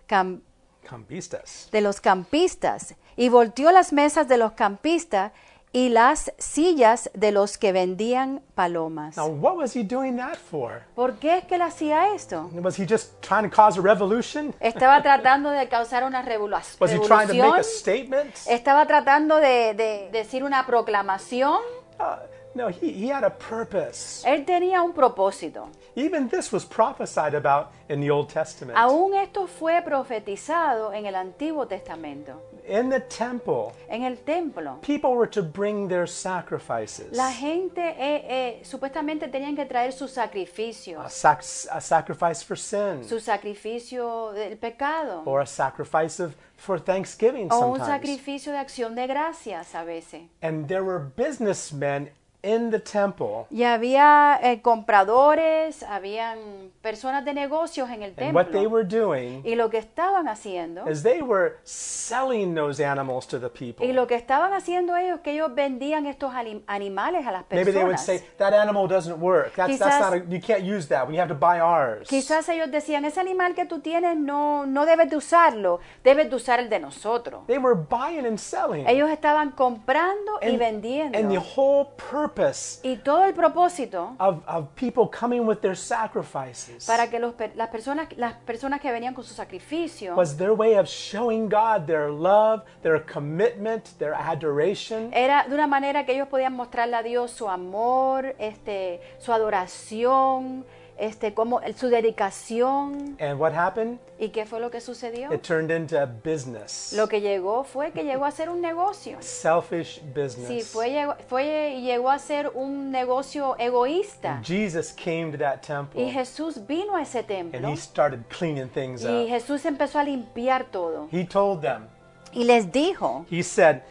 cam- 0.09 0.41
Campistas. 0.89 1.69
de 1.73 1.81
los 1.81 2.01
campistas 2.01 2.95
y 3.17 3.29
volteó 3.29 3.73
las 3.73 3.93
mesas 3.93 4.29
de 4.29 4.37
los 4.37 4.53
campistas 4.53 5.33
y 5.77 5.91
las 5.91 6.33
sillas 6.39 7.11
de 7.13 7.33
los 7.33 7.59
que 7.59 7.71
vendían 7.71 8.41
palomas. 8.55 9.15
Now, 9.19 9.27
what 9.27 9.57
was 9.57 9.77
he 9.77 9.83
doing 9.83 10.17
that 10.17 10.37
for? 10.37 10.81
¿Por 10.95 11.19
qué 11.19 11.37
es 11.37 11.45
que 11.45 11.57
él 11.57 11.61
hacía 11.61 12.15
esto? 12.15 12.49
Was 12.55 12.79
he 12.79 12.87
just 12.89 13.21
trying 13.21 13.43
to 13.47 13.55
cause 13.55 13.79
a 13.79 13.83
revolution? 13.83 14.55
Estaba 14.59 15.03
tratando 15.03 15.51
de 15.51 15.69
causar 15.69 16.03
una 16.05 16.23
revolu- 16.25 16.63
Was 16.81 16.91
he 16.91 16.99
trying 17.01 17.29
to 17.29 17.35
make 17.35 17.43
revolución. 17.43 17.61
a 17.61 17.63
statement? 17.63 18.35
Estaba 18.49 18.87
tratando 18.87 19.37
de, 19.37 19.75
de 19.75 20.09
decir 20.13 20.43
una 20.45 20.65
proclamación. 20.65 21.61
Uh, 22.01 22.17
no, 22.55 22.69
he, 22.71 22.89
he 22.91 23.13
had 23.13 23.23
a 23.23 23.37
purpose. 23.37 24.27
Él 24.27 24.47
tenía 24.47 24.81
un 24.83 24.95
propósito. 24.95 25.69
Even 25.95 26.27
this 26.31 26.51
was 26.55 26.65
prophesied 26.65 27.35
about 27.35 27.67
in 27.91 28.01
the 28.01 28.11
Old 28.11 28.29
Testament. 28.33 28.79
Aún 28.79 29.15
esto 29.15 29.47
fue 29.47 29.83
profetizado 29.83 30.95
en 30.95 31.05
el 31.05 31.15
Antiguo 31.17 31.67
Testamento. 31.67 32.41
In 32.69 32.91
the 32.91 33.01
temple, 33.01 33.73
En 33.89 34.03
el 34.03 34.17
templo, 34.19 34.81
people 34.83 35.11
were 35.15 35.29
to 35.31 35.43
bring 35.43 35.89
their 35.89 36.07
sacrifices. 36.09 37.13
la 37.17 37.31
gente 37.31 37.81
eh, 37.81 38.25
eh, 38.29 38.61
supuestamente 38.65 39.29
tenían 39.29 39.55
que 39.55 39.65
traer 39.67 39.93
sus 39.93 40.11
A, 40.19 40.23
sacrificios. 40.27 41.13
sac- 41.13 41.69
a 41.71 41.81
sacrifice 41.81 42.43
for 42.45 42.57
sin, 42.59 43.05
Su 43.05 43.21
sacrificio 43.21 44.33
del 44.33 44.57
pecado. 44.59 45.23
or 45.25 45.41
a 45.41 45.47
sacrifice 45.47 46.21
of, 46.21 46.35
for 46.57 46.81
Thanksgiving 46.81 47.49
O 47.53 47.57
un 47.71 47.79
sometimes. 47.79 47.87
sacrificio 47.87 48.53
de 48.53 48.59
acción 48.59 48.95
de 48.97 49.07
gracias 49.07 49.75
a 49.75 49.85
veces. 49.85 50.23
And 50.43 50.67
there 50.67 50.83
were 50.83 50.99
businessmen 50.99 52.11
in 52.47 52.71
the 52.71 52.79
temple. 52.79 53.47
Y 53.51 53.65
había 53.65 54.39
eh, 54.43 54.63
compradores, 54.63 55.83
habían 55.83 56.39
personas 56.81 57.25
de 57.25 57.35
negocios 57.35 57.91
en 57.91 58.03
el 58.03 58.15
And 58.19 58.35
what 58.35 58.47
they 58.47 58.63
templo. 58.63 58.71
were 58.71 58.85
doing 58.85 59.43
Y 59.45 59.55
lo 59.57 59.69
que 59.71 59.79
estaban 59.79 60.29
haciendo, 60.29 60.89
is 60.89 61.03
they 61.03 61.23
were 61.23 61.57
selling 61.65 62.55
those 62.55 62.81
animals 62.85 63.27
to 63.27 63.39
the 63.41 63.49
people. 63.49 63.85
y 63.87 63.93
lo 63.93 64.07
que 64.07 64.15
estaban 64.15 64.53
haciendo 64.53 64.97
ellos, 64.97 65.21
que 65.21 65.33
ellos 65.33 65.55
vendían 65.55 66.07
estos 66.07 66.33
ali- 66.35 66.63
animales 66.67 67.27
a 67.27 67.33
las 67.33 67.45
Maybe 67.51 67.73
they 67.73 67.83
would 67.83 67.97
personas. 67.97 68.21
say 68.21 68.21
that 68.39 68.53
animal 68.55 68.87
doesn't 68.89 69.21
work. 69.21 69.55
That's, 69.55 69.79
that's 69.79 69.97
Quizás- 69.97 70.01
not 70.01 70.13
a, 70.15 70.17
you 70.31 70.41
can't 70.41 70.63
use 70.65 70.87
that. 70.89 71.09
We 71.09 71.19
have 71.19 71.29
to 71.29 71.35
buy 71.35 71.59
ours. 71.61 72.09
Quizás 72.09 72.49
ellos 72.49 72.71
decían, 72.71 73.05
ese 73.05 73.19
animal 73.21 73.55
que 73.55 73.65
tú 73.65 73.81
tienes 73.81 74.17
no, 74.17 74.67
no 74.67 74.87
debes 74.87 75.11
de 75.11 75.17
usarlo, 75.17 75.81
debes 76.05 76.31
de 76.31 76.37
usar 76.37 76.61
el 76.61 76.69
de 76.69 76.79
nosotros. 76.79 77.47
They 77.47 77.59
were 77.59 77.75
buying 77.75 78.27
and 78.27 78.39
selling. 78.39 78.87
Ellos 78.89 79.11
estaban 79.11 79.51
comprando 79.51 80.39
y 80.43 80.47
and, 80.51 80.59
vendiendo. 80.59 81.19
and 81.19 81.31
the 81.31 81.39
whole 81.39 81.87
purpose 82.11 82.36
Y 82.83 82.97
todo 82.97 83.25
el 83.25 83.33
propósito 83.35 84.15
of, 84.19 84.43
of 84.47 84.69
people 84.75 85.09
coming 85.09 85.47
with 85.47 85.61
their 85.61 85.77
sacrifices 85.77 86.87
para 86.87 87.09
que 87.09 87.19
los 87.19 87.35
las, 87.55 87.69
personas, 87.69 88.09
las 88.17 88.35
personas 88.45 88.81
que 88.81 88.93
venían 88.93 89.15
con 89.15 89.25
su 89.25 89.35
sacrificio 89.35 90.15
was 90.15 90.37
their 90.37 90.53
way 90.53 90.77
of 90.77 90.87
showing 90.87 91.49
God 91.49 91.87
their 91.87 92.11
love, 92.11 92.63
their 92.83 93.03
commitment, 93.05 93.97
their 93.99 94.15
adoration. 94.15 95.11
era 95.13 95.47
de 95.49 95.55
una 95.55 95.67
manera 95.67 96.05
que 96.05 96.13
ellos 96.13 96.29
podían 96.29 96.55
mostrarle 96.55 96.97
a 96.97 97.03
Dios 97.03 97.31
su 97.31 97.49
amor, 97.49 98.35
este, 98.39 99.01
su 99.19 99.33
adoración, 99.33 100.65
este, 100.99 101.35
como, 101.35 101.61
su 101.77 101.89
dedicación. 101.89 103.17
And 103.21 103.39
what 103.39 103.53
happened? 103.55 103.99
¿Y 104.19 104.31
qué 104.31 104.47
fue 104.47 104.61
lo 104.61 104.71
que 104.71 104.81
sucedió? 104.81 105.33
It 105.33 105.43
turned 105.43 105.71
into 105.71 105.99
a 106.01 106.07
business. 106.07 106.93
Lo 106.97 107.07
que 107.09 107.21
llegó 107.21 107.65
fue 107.65 107.93
que 107.93 108.03
llegó 108.05 108.25
a 108.25 108.31
ser 108.31 108.49
un 108.49 108.61
negocio. 108.61 109.19
Selfish 109.21 110.01
business. 110.15 110.49
Sí, 110.49 110.61
fue, 110.63 110.91
llegó- 110.91 111.17
fue 111.29 111.75
y 111.77 111.83
llegó 111.83 112.11
a 112.11 112.19
ser 112.19 112.51
un 112.55 112.91
negocio 112.91 113.57
egoísta. 113.59 114.41
Jesus 114.43 114.93
came 114.93 115.33
to 115.33 115.39
that 115.39 115.61
temple 115.61 116.03
Y 116.03 116.11
Jesús 116.11 116.67
vino 116.67 116.97
a 116.97 117.03
ese 117.03 117.19
and 117.19 117.29
templo 117.29 117.69
he 117.69 117.77
started 117.77 118.25
cleaning 118.29 118.69
things 118.69 119.03
y 119.03 119.25
up. 119.25 119.29
Jesús 119.29 119.65
empezó 119.67 119.99
a 119.99 120.05
limpiar 120.05 120.65
todo. 120.65 121.09
He 121.13 121.25
told 121.25 121.61
them, 121.61 121.89
Y 122.33 122.45
les 122.45 122.71
dijo, 122.73 123.27
He 123.31 123.43
said, 123.43 123.83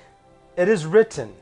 It 0.58 0.68
is 0.68 0.86
written, 0.86 1.34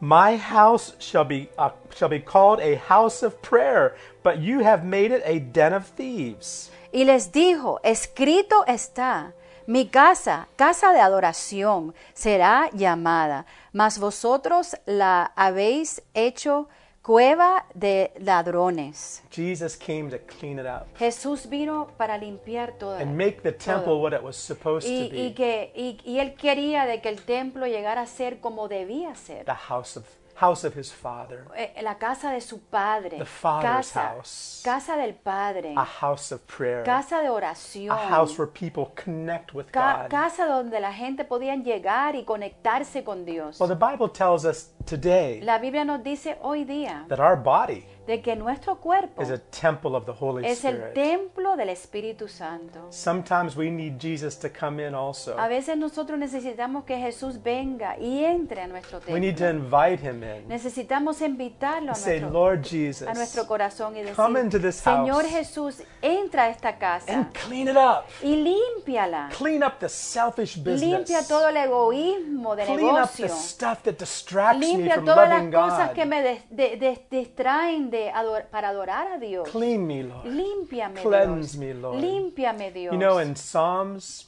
My 0.00 0.36
house 0.36 0.92
shall 1.00 1.24
be, 1.24 1.48
uh, 1.58 1.70
shall 1.94 2.08
be 2.08 2.20
called 2.20 2.60
a 2.60 2.76
house 2.76 3.22
of 3.24 3.42
prayer, 3.42 3.96
but 4.22 4.38
you 4.38 4.60
have 4.60 4.84
made 4.84 5.10
it 5.10 5.22
a 5.24 5.40
den 5.40 5.72
of 5.72 5.86
thieves. 5.86 6.70
y 6.92 7.04
les 7.04 7.32
dijo, 7.32 7.80
escrito 7.82 8.64
está, 8.66 9.32
Mi 9.66 9.88
casa, 9.88 10.48
casa 10.56 10.92
de 10.92 11.00
adoración, 11.00 11.94
será 12.14 12.70
llamada, 12.72 13.44
mas 13.72 13.98
vosotros 13.98 14.76
la 14.86 15.32
habéis 15.36 16.00
hecho 16.14 16.68
cueva 17.02 17.57
de 17.74 18.10
ladrones. 18.20 19.22
Jesus 19.30 19.76
came 19.76 20.10
to 20.10 20.18
clean 20.18 20.58
it 20.58 20.66
up 20.66 20.86
Jesús 20.98 21.48
vino 21.48 21.88
para 21.96 22.16
limpiar 22.18 22.72
todo. 22.78 22.96
and 22.96 23.16
make 23.16 23.42
the 23.42 23.52
temple 23.52 24.00
what 24.00 24.12
it 24.12 24.22
was 24.22 24.36
supposed 24.36 24.86
to 24.86 24.92
Y, 24.92 25.10
y 25.12 25.28
be 25.28 25.34
que, 25.34 25.72
y, 25.74 25.98
y 26.04 26.18
él 26.18 26.34
quería 26.34 26.86
de 26.86 27.00
que 27.00 27.08
el 27.08 27.20
templo 27.22 27.66
llegara 27.66 28.02
a 28.02 28.06
ser 28.06 28.40
como 28.40 28.68
debía 28.68 29.14
ser. 29.14 29.44
the 29.44 29.54
house 29.54 29.96
of, 29.96 30.04
house 30.40 30.64
of 30.64 30.74
his 30.74 30.92
Father, 30.92 31.44
Eh, 31.56 31.80
La 31.82 31.96
casa 31.98 32.30
de 32.30 32.40
su 32.40 32.60
padre. 32.60 33.18
The 33.18 33.24
Father's 33.24 33.92
casa, 33.92 34.00
house. 34.16 34.60
casa 34.64 34.96
del 34.96 35.14
padre. 35.14 35.74
a 35.76 35.84
house 35.84 36.32
of 36.32 36.40
prayer, 36.46 36.84
Casa 36.84 37.20
de 37.20 37.28
oración. 37.28 37.90
a 37.90 38.08
house 38.08 38.38
where 38.38 38.50
people 38.50 38.86
connect 38.94 39.52
with 39.54 39.66
Ca- 39.72 40.02
God. 40.02 40.10
casa 40.10 40.46
donde 40.46 40.78
la 40.80 40.92
gente 40.92 41.24
podía 41.24 41.56
llegar 41.56 42.14
y 42.14 42.24
conectarse 42.24 43.02
con 43.04 43.24
Dios. 43.24 43.58
Well, 43.60 43.68
the 43.68 43.74
Bible 43.74 44.08
tells 44.08 44.44
us 44.44 44.70
today 44.86 45.40
La 45.42 45.58
Biblia 45.58 45.84
nos 45.84 46.02
dice 46.02 46.38
hoy 46.42 46.64
día 46.64 47.04
that 47.08 47.18
our 47.20 47.36
body 47.36 47.84
de 48.08 48.22
que 48.22 48.34
nuestro 48.34 48.76
cuerpo 48.80 49.22
is 49.22 49.30
a 49.30 49.36
temple 49.38 49.94
of 49.94 50.06
the 50.06 50.12
Holy 50.18 50.46
es 50.46 50.64
el 50.64 50.76
Spirit. 50.76 50.94
templo 50.94 51.56
del 51.56 51.68
Espíritu 51.68 52.26
Santo. 52.26 52.86
Sometimes 52.90 53.54
we 53.54 53.70
need 53.70 53.98
Jesus 54.00 54.38
to 54.38 54.48
come 54.48 54.80
in 54.84 54.94
also. 54.94 55.38
A 55.38 55.46
veces 55.46 55.76
nosotros 55.76 56.18
necesitamos 56.18 56.84
que 56.84 56.96
Jesús 56.96 57.42
venga 57.42 57.98
y 57.98 58.24
entre 58.24 58.62
a 58.62 58.66
nuestro 58.66 59.00
We 59.08 59.20
need 59.20 59.34
to 59.36 59.44
templo. 59.44 59.64
invite 59.78 60.02
him 60.02 60.22
in. 60.24 60.48
Necesitamos 60.48 61.20
invitarlo 61.20 61.92
a 61.92 61.94
Say, 61.94 62.20
nuestro, 62.20 62.30
Lord 62.40 62.62
Jesus, 62.64 63.06
a 63.06 63.12
nuestro 63.12 63.46
corazón 63.46 63.94
y 63.96 64.02
come 64.16 64.40
into 64.40 64.58
decir, 64.58 64.70
this 64.70 64.76
Señor 64.82 65.24
house 65.24 65.30
Jesús, 65.30 65.82
entra 66.00 66.44
a 66.44 66.48
esta 66.48 66.78
casa 66.78 67.12
and 67.12 67.30
clean 67.46 67.68
it 67.68 67.76
up. 67.76 68.04
y 68.22 68.36
límpiala. 68.36 69.28
Clean 69.36 69.62
up 69.62 69.78
the 69.80 69.88
selfish 69.90 70.56
Limpia 70.56 70.96
business. 71.18 71.28
todo 71.28 71.48
el 71.50 71.58
egoísmo 71.58 72.56
de 72.56 72.64
Clean 72.64 72.80
up 72.80 72.92
negocio. 72.94 73.26
the 73.26 73.32
stuff 73.34 73.82
that 73.82 73.98
distracts 73.98 74.58
me 74.60 74.68
Limpia 74.78 74.94
from 74.94 75.04
todas 75.04 75.28
las 75.28 75.38
loving 75.40 75.52
cosas 75.52 75.90
que 75.90 76.06
me 76.06 76.22
des- 76.22 76.42
de- 76.48 76.76
de- 76.78 77.06
distraen 77.10 77.90
de 77.90 77.97
ador- 78.14 78.46
para 78.50 78.68
adorar 78.70 79.06
a 79.12 79.18
Dios. 79.18 79.48
Clean 79.50 79.84
me, 79.86 80.02
Lord. 80.04 80.24
Límpiame, 80.26 81.02
Cleanse 81.02 81.52
Dios. 81.52 81.56
me, 81.56 81.74
Lord. 81.74 82.00
Límpiame, 82.00 82.70
Dios. 82.72 82.92
You 82.92 82.98
know, 82.98 83.18
in 83.20 83.34
Psalms, 83.36 84.26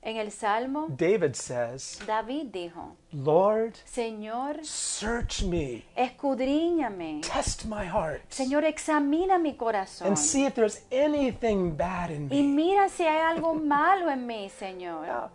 en 0.00 0.16
el 0.16 0.30
Salmo, 0.30 0.86
David 0.88 1.34
says, 1.34 1.98
David 2.06 2.46
dijo, 2.52 2.96
Lord, 3.12 3.74
Señor, 3.84 4.64
search 4.64 5.42
me, 5.42 5.84
escudriñame. 5.96 7.20
test 7.22 7.64
my 7.66 7.84
heart, 7.84 8.22
Señor, 8.30 8.64
examina 8.64 9.38
mi 9.38 9.54
corazón. 9.56 10.06
and 10.08 10.16
see 10.16 10.44
if 10.46 10.54
there's 10.54 10.82
anything 10.90 11.76
bad 11.76 12.10
in 12.10 12.28
Y 12.32 12.42
me. 12.42 12.54
mira 12.54 12.88
si 12.88 13.02
hay 13.04 13.18
algo 13.18 13.54
malo 13.54 14.10
en 14.10 14.26
mí, 14.26 14.48
Señor. 14.50 15.06
Now, 15.06 15.30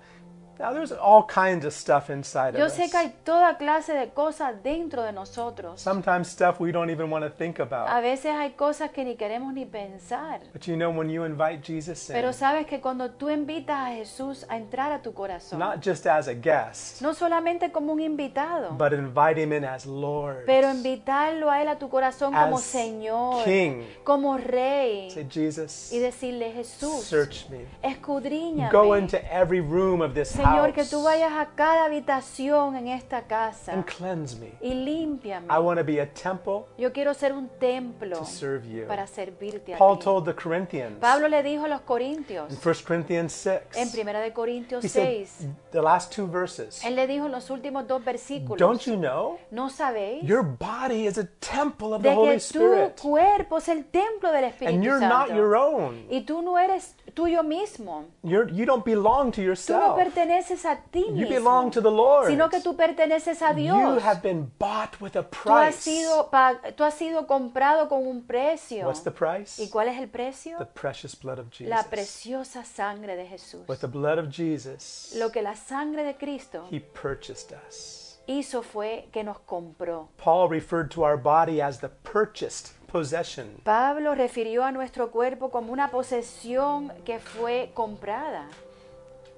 now 0.63 0.72
there's 0.74 0.93
all 0.93 1.25
kinds 1.27 1.65
of 1.65 1.74
stuff 1.74 2.10
inside 2.10 2.58
Yo 2.58 2.67
of 2.67 2.72
sé 2.72 2.86
us. 2.86 2.91
que 2.91 2.98
hay 2.98 3.13
toda 3.25 3.58
clase 3.58 3.91
de 3.93 4.10
cosas 4.12 4.63
dentro 4.63 5.03
de 5.03 5.12
nosotros. 5.12 5.82
Sometimes 5.82 6.29
stuff 6.29 6.60
we 6.62 6.72
don't 6.72 6.89
even 6.89 7.10
want 7.12 7.25
to 7.25 7.29
think 7.29 7.60
A 7.60 7.63
about. 7.63 8.01
veces 8.01 8.32
hay 8.34 8.51
cosas 8.51 8.91
que 8.91 9.03
ni 9.03 9.15
queremos 9.15 9.53
ni 9.53 9.65
pensar. 9.65 10.39
But 10.53 10.65
you 10.67 10.75
know, 10.77 10.89
when 10.89 11.10
you 11.10 11.25
invite 11.25 11.62
Jesus 11.62 12.10
in, 12.10 12.15
Pero 12.15 12.32
sabes 12.32 12.65
que 12.65 12.79
cuando 12.79 13.12
tú 13.12 13.29
invitas 13.29 13.75
a 13.89 13.96
Jesús 13.96 14.46
a 14.48 14.55
entrar 14.55 14.91
a 14.93 15.01
tu 15.01 15.13
corazón, 15.13 15.60
not 15.60 15.84
just 15.86 16.08
as 16.08 16.27
a 16.29 16.34
guest, 16.34 17.01
no 17.01 17.13
solamente 17.13 17.72
como 17.72 17.91
un 17.91 18.00
invitado, 18.00 18.72
but 18.77 18.93
invite 18.93 19.38
him 19.38 19.51
in 19.51 19.65
as 19.65 19.86
Lord. 19.86 20.46
pero 20.46 20.70
invitarlo 20.72 21.50
a 21.51 21.62
Él 21.62 21.67
a 21.67 21.77
tu 21.77 21.89
corazón 21.89 22.34
como 22.34 22.55
As 22.58 22.63
Señor, 22.63 23.43
King. 23.43 23.84
como 24.05 24.38
Rey, 24.38 25.12
Say, 25.12 25.27
Jesus, 25.29 25.91
y 25.91 26.00
decirle, 26.00 26.51
Jesús, 26.53 27.03
search 27.03 27.50
me. 27.50 27.65
escudriñame. 27.82 28.72
Go 28.72 28.96
into 28.96 29.17
every 29.32 29.60
room 29.60 30.01
of 30.01 30.13
this 30.13 30.32
Señor, 30.54 30.74
que 30.74 30.84
tú 30.86 31.04
vayas 31.04 31.32
a 31.34 31.48
cada 31.56 31.86
habitación 31.86 32.76
en 32.76 32.88
esta 32.88 33.24
casa 33.24 33.74
and 33.74 33.86
cleanse 33.86 34.38
me. 34.40 34.54
y 34.62 34.74
límpiame. 34.74 35.48
I 35.50 35.60
want 35.60 35.78
to 35.80 35.84
be 35.86 36.00
a 36.00 36.06
temple 36.14 36.66
Yo 36.78 36.92
quiero 36.94 37.14
ser 37.14 37.34
un 37.34 37.50
templo 37.60 38.18
to 38.20 38.26
serve 38.26 38.68
you. 38.68 38.86
para 38.88 39.08
servirte 39.08 39.74
a 39.74 39.78
Paul 39.78 39.98
ti. 39.98 40.04
told 40.06 40.26
the 40.26 40.34
Corinthians 40.34 40.98
Pablo 41.00 41.28
le 41.28 41.44
dijo 41.44 41.66
a 41.66 41.68
los 41.68 41.82
corintios, 41.82 42.52
in 42.52 42.58
1 42.64 42.76
Corinthians 42.86 43.34
6, 43.34 43.62
en 43.76 43.92
Primera 43.92 44.20
de 44.22 44.32
Corintios 44.34 44.84
he 44.84 44.90
said 44.90 45.28
6, 45.28 45.48
the 45.72 45.82
last 45.82 46.14
two 46.14 46.28
verses, 46.28 46.84
él 46.84 46.96
le 46.96 47.08
dijo 47.08 47.26
en 47.26 47.32
los 47.32 47.50
últimos 47.50 47.88
dos 47.88 48.04
versículos, 48.04 48.58
Don't 48.60 48.82
you 48.86 48.96
know? 48.96 49.40
¿no 49.52 49.70
sabéis 49.70 50.24
Your 50.24 50.44
body 50.44 51.08
is 51.08 51.18
a 51.18 51.26
temple 51.40 51.94
of 51.94 52.02
the 52.04 52.14
Holy 52.14 52.38
que 52.38 52.40
tu 52.40 52.60
Spirit, 52.60 53.00
cuerpo 53.02 53.58
es 53.58 53.68
el 53.70 53.86
templo 53.86 54.32
del 54.32 54.46
Espíritu 54.46 54.74
and 54.76 54.84
you're 54.84 55.00
not 55.00 55.28
Santo? 55.28 55.36
your 55.36 55.56
own. 55.56 56.06
Y 56.10 56.22
tú 56.22 56.42
no 56.42 56.58
eres 56.58 56.96
tuyo 57.14 57.44
mismo. 57.44 58.06
You're, 58.24 58.50
you 58.52 58.66
don't 58.66 58.84
belong 58.86 59.32
to 59.32 59.42
Tú 59.42 59.42
no 59.42 59.48
yourself. 59.48 59.96
Perteneces 60.34 60.66
a 60.66 60.75
ti 60.92 61.06
You 61.13 61.28
belong 61.28 61.72
to 61.72 61.80
mismo, 61.82 61.84
the 61.84 61.96
Lord. 61.96 62.28
sino 62.28 62.50
que 62.50 62.60
tú 62.62 62.75
perteneces 62.75 63.42
a 63.42 63.52
You 63.52 63.56
Dios. 63.75 64.04
have 64.04 64.22
been 64.22 64.52
bought 64.58 65.00
with 65.00 65.16
a 65.16 65.24
Tú 65.24 65.50
has, 65.54 65.75
price. 65.75 65.82
sido, 65.82 66.30
tú 66.75 66.84
has 66.84 66.94
sido 66.96 67.28
comprado 67.28 67.88
con 67.88 68.06
un 68.06 68.24
precio. 68.25 68.86
What's 68.88 69.04
the 69.04 69.12
price? 69.12 69.62
¿Y 69.62 69.70
cuál 69.70 69.88
es 69.90 70.00
el 70.00 70.10
precio? 70.10 70.58
The 70.58 70.66
precious 70.66 71.16
blood 71.16 71.40
of 71.40 71.50
Jesus. 71.52 71.70
La 71.70 71.84
preciosa 71.84 72.63
sangre 72.63 73.16
de 73.16 73.25
Jesús. 73.28 73.68
With 73.68 73.80
the 73.80 73.88
blood 73.88 74.18
of 74.18 74.30
Jesus, 74.30 75.13
Lo 75.18 75.32
que 75.32 75.42
la 75.42 75.56
sangre 75.56 76.04
de 76.04 76.16
Cristo 76.16 76.68
He 76.72 76.80
purchased 76.80 77.54
us. 77.68 78.20
hizo 78.28 78.63
fue 78.63 79.10
que 79.12 79.24
nos 79.24 79.40
compró. 79.40 80.10
Paul 80.18 80.50
referred 80.50 80.90
to 80.92 81.04
our 81.04 81.18
body 81.18 81.62
as 81.62 81.80
the 81.80 81.90
purchased 81.90 82.72
possession. 82.88 83.60
Pablo 83.63 84.16
refirió 84.16 84.63
a 84.63 84.72
nuestro 84.72 85.12
cuerpo 85.12 85.50
como 85.50 85.74
una 85.74 85.90
posesión 85.92 86.92
que 87.06 87.20
fue 87.20 87.72
comprada. 87.74 88.48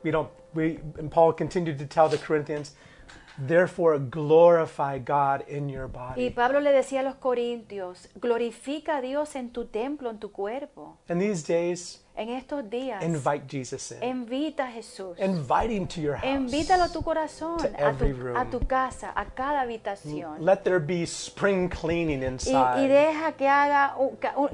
We 0.04 0.12
don't. 0.12 0.30
We 0.56 0.80
and 0.98 1.12
Paul 1.12 1.34
continued 1.34 1.78
to 1.80 1.86
tell 1.86 2.10
the 2.10 2.18
Corinthians, 2.18 2.72
therefore 3.38 4.00
glorify 4.00 5.00
God 5.00 5.44
in 5.48 5.68
your 5.70 5.88
body. 5.88 6.24
Y. 6.24 6.30
Pablo 6.34 6.60
le 6.62 6.72
decía 6.72 7.02
a 7.02 7.04
los 7.04 7.16
corintios, 7.16 8.08
glorifica 8.20 8.98
a 8.98 9.02
Dios 9.02 9.36
en 9.36 9.52
tu 9.52 9.66
templo, 9.66 10.10
en 10.10 10.20
tu 10.20 10.32
cuerpo. 10.32 10.98
In 11.10 11.20
these 11.20 11.44
days, 11.44 12.05
En 12.18 12.30
estos 12.30 12.70
días, 12.70 13.04
invite 13.04 13.44
Jesus 13.50 13.92
in. 13.92 14.02
invita 14.02 14.64
a 14.68 14.72
Jesús. 14.72 15.20
Invite 15.20 15.70
him 15.70 15.86
to 15.86 16.00
your 16.00 16.16
house. 16.16 16.26
Invítalo 16.26 16.86
a 16.86 16.90
tu 16.90 17.02
corazón, 17.02 17.58
To 17.58 17.66
a 17.66 17.70
tu, 17.70 17.76
every 17.84 18.14
room. 18.14 18.38
a 18.38 18.46
tu 18.50 18.60
casa, 18.66 19.12
a 19.14 19.26
cada 19.26 19.62
habitación. 19.62 20.38
Let 20.46 20.60
there 20.64 20.80
be 20.80 21.04
spring 21.06 21.68
cleaning 21.68 22.22
Y, 22.22 22.24
y 22.24 22.28
inside. 22.28 22.88
deja 22.88 23.34
que 23.34 23.50
haga 23.50 23.96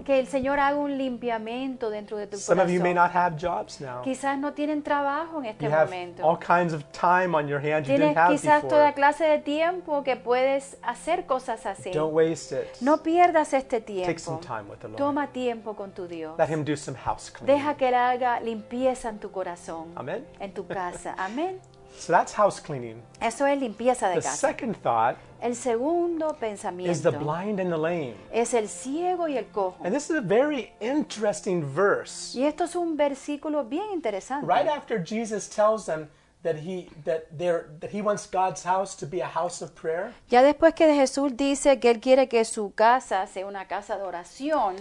que 0.04 0.20
el 0.20 0.26
Señor 0.26 0.60
haga 0.60 0.78
un 0.80 0.98
limpiamiento 0.98 1.92
dentro 1.92 2.18
de 2.18 2.26
tu 2.26 2.38
Some 2.38 2.60
of 2.64 2.68
you 2.70 2.82
may 2.82 2.94
corazón. 2.96 2.96
not 2.96 3.12
have 3.16 3.38
jobs 3.40 3.80
now. 3.80 4.02
Quizás 4.02 4.40
no 4.40 4.54
tienen 4.54 4.82
trabajo 4.82 5.38
en 5.40 5.46
este 5.46 5.66
You 5.66 5.72
have 5.72 5.86
momento. 5.86 6.28
all 6.28 6.38
kinds 6.40 6.74
of 6.74 6.84
time 6.92 7.36
on 7.36 7.48
your 7.48 7.60
hands 7.60 7.88
you 7.88 7.94
Tienes 7.96 8.10
didn't 8.10 8.18
have 8.18 8.32
quizás 8.34 8.64
before. 8.64 8.70
toda 8.70 8.94
clase 8.94 9.24
de 9.26 9.38
tiempo 9.38 10.04
que 10.04 10.16
puedes 10.16 10.78
hacer 10.82 11.28
cosas 11.28 11.68
así. 11.68 11.92
Don't 11.92 12.12
waste 12.16 12.56
it. 12.60 12.82
No 12.82 13.04
pierdas 13.04 13.54
este 13.54 13.82
Take 13.82 14.18
some 14.18 14.40
tiempo. 14.40 14.48
time 14.48 14.68
with 14.68 14.80
the 14.80 14.88
Lord. 14.88 14.98
Toma 14.98 15.28
tiempo 15.28 15.76
con 15.76 15.92
tu 15.92 16.08
Dios. 16.08 16.36
Let 16.40 16.50
him 16.50 16.64
do 16.64 16.76
some 16.76 16.98
house 16.98 17.30
cleaning. 17.30 17.51
Deja 17.52 17.76
que 17.76 17.88
Él 17.90 17.96
haga 17.96 18.40
limpieza 18.40 19.10
en 19.10 19.20
tu 19.20 19.32
corazón, 19.32 19.92
Amen. 19.96 20.26
en 20.40 20.54
tu 20.54 20.66
casa. 20.68 21.16
Amén. 21.18 21.60
So 21.98 22.14
that's 22.14 22.34
house 22.34 22.60
cleaning. 22.62 23.02
Eso 23.20 23.46
es 23.46 23.60
limpieza 23.60 24.08
de 24.08 24.16
The 24.16 24.22
casa. 24.22 24.36
second 24.48 24.76
thought 24.82 25.18
El 25.42 25.56
segundo 25.56 26.28
is 26.30 26.34
the 26.40 26.40
pensamiento 26.48 27.12
blind 27.20 27.60
and 27.60 27.70
the 27.72 27.78
lame. 27.78 28.16
es 28.32 28.54
el 28.54 28.70
ciego 28.70 29.28
y 29.28 29.38
el 29.38 29.46
cojo. 29.52 29.76
And 29.84 29.94
this 29.94 30.10
is 30.10 30.16
a 30.16 30.22
very 30.22 30.72
interesting 30.80 31.64
verse. 31.64 32.34
Y 32.38 32.46
esto 32.46 32.64
es 32.64 32.76
un 32.76 32.96
versículo 32.96 33.66
bien 33.66 33.92
interesante. 33.94 34.48
Right 34.48 34.68
after 34.68 35.04
Jesus 35.04 35.50
tells 35.50 35.86
them 35.86 36.08
that 36.44 36.56
he 36.56 36.90
that 37.04 37.24
they're 37.38 37.68
that 37.82 37.92
he 37.92 38.02
wants 38.02 38.26
God's 38.26 38.64
house 38.64 38.96
to 38.96 39.06
be 39.06 39.22
a 39.22 39.28
house 39.28 39.62
of 39.62 39.72
prayer, 39.76 40.14
Ya 40.30 40.42
después 40.42 40.74
que 40.74 40.92
Jesús 40.94 41.36
dice 41.36 41.80
que 41.80 41.90
Él 41.92 42.00
quiere 42.00 42.28
que 42.30 42.46
su 42.46 42.74
casa 42.74 43.28
sea 43.28 43.46
una 43.46 43.68
casa 43.68 43.98
de 43.98 44.04
oración, 44.04 44.76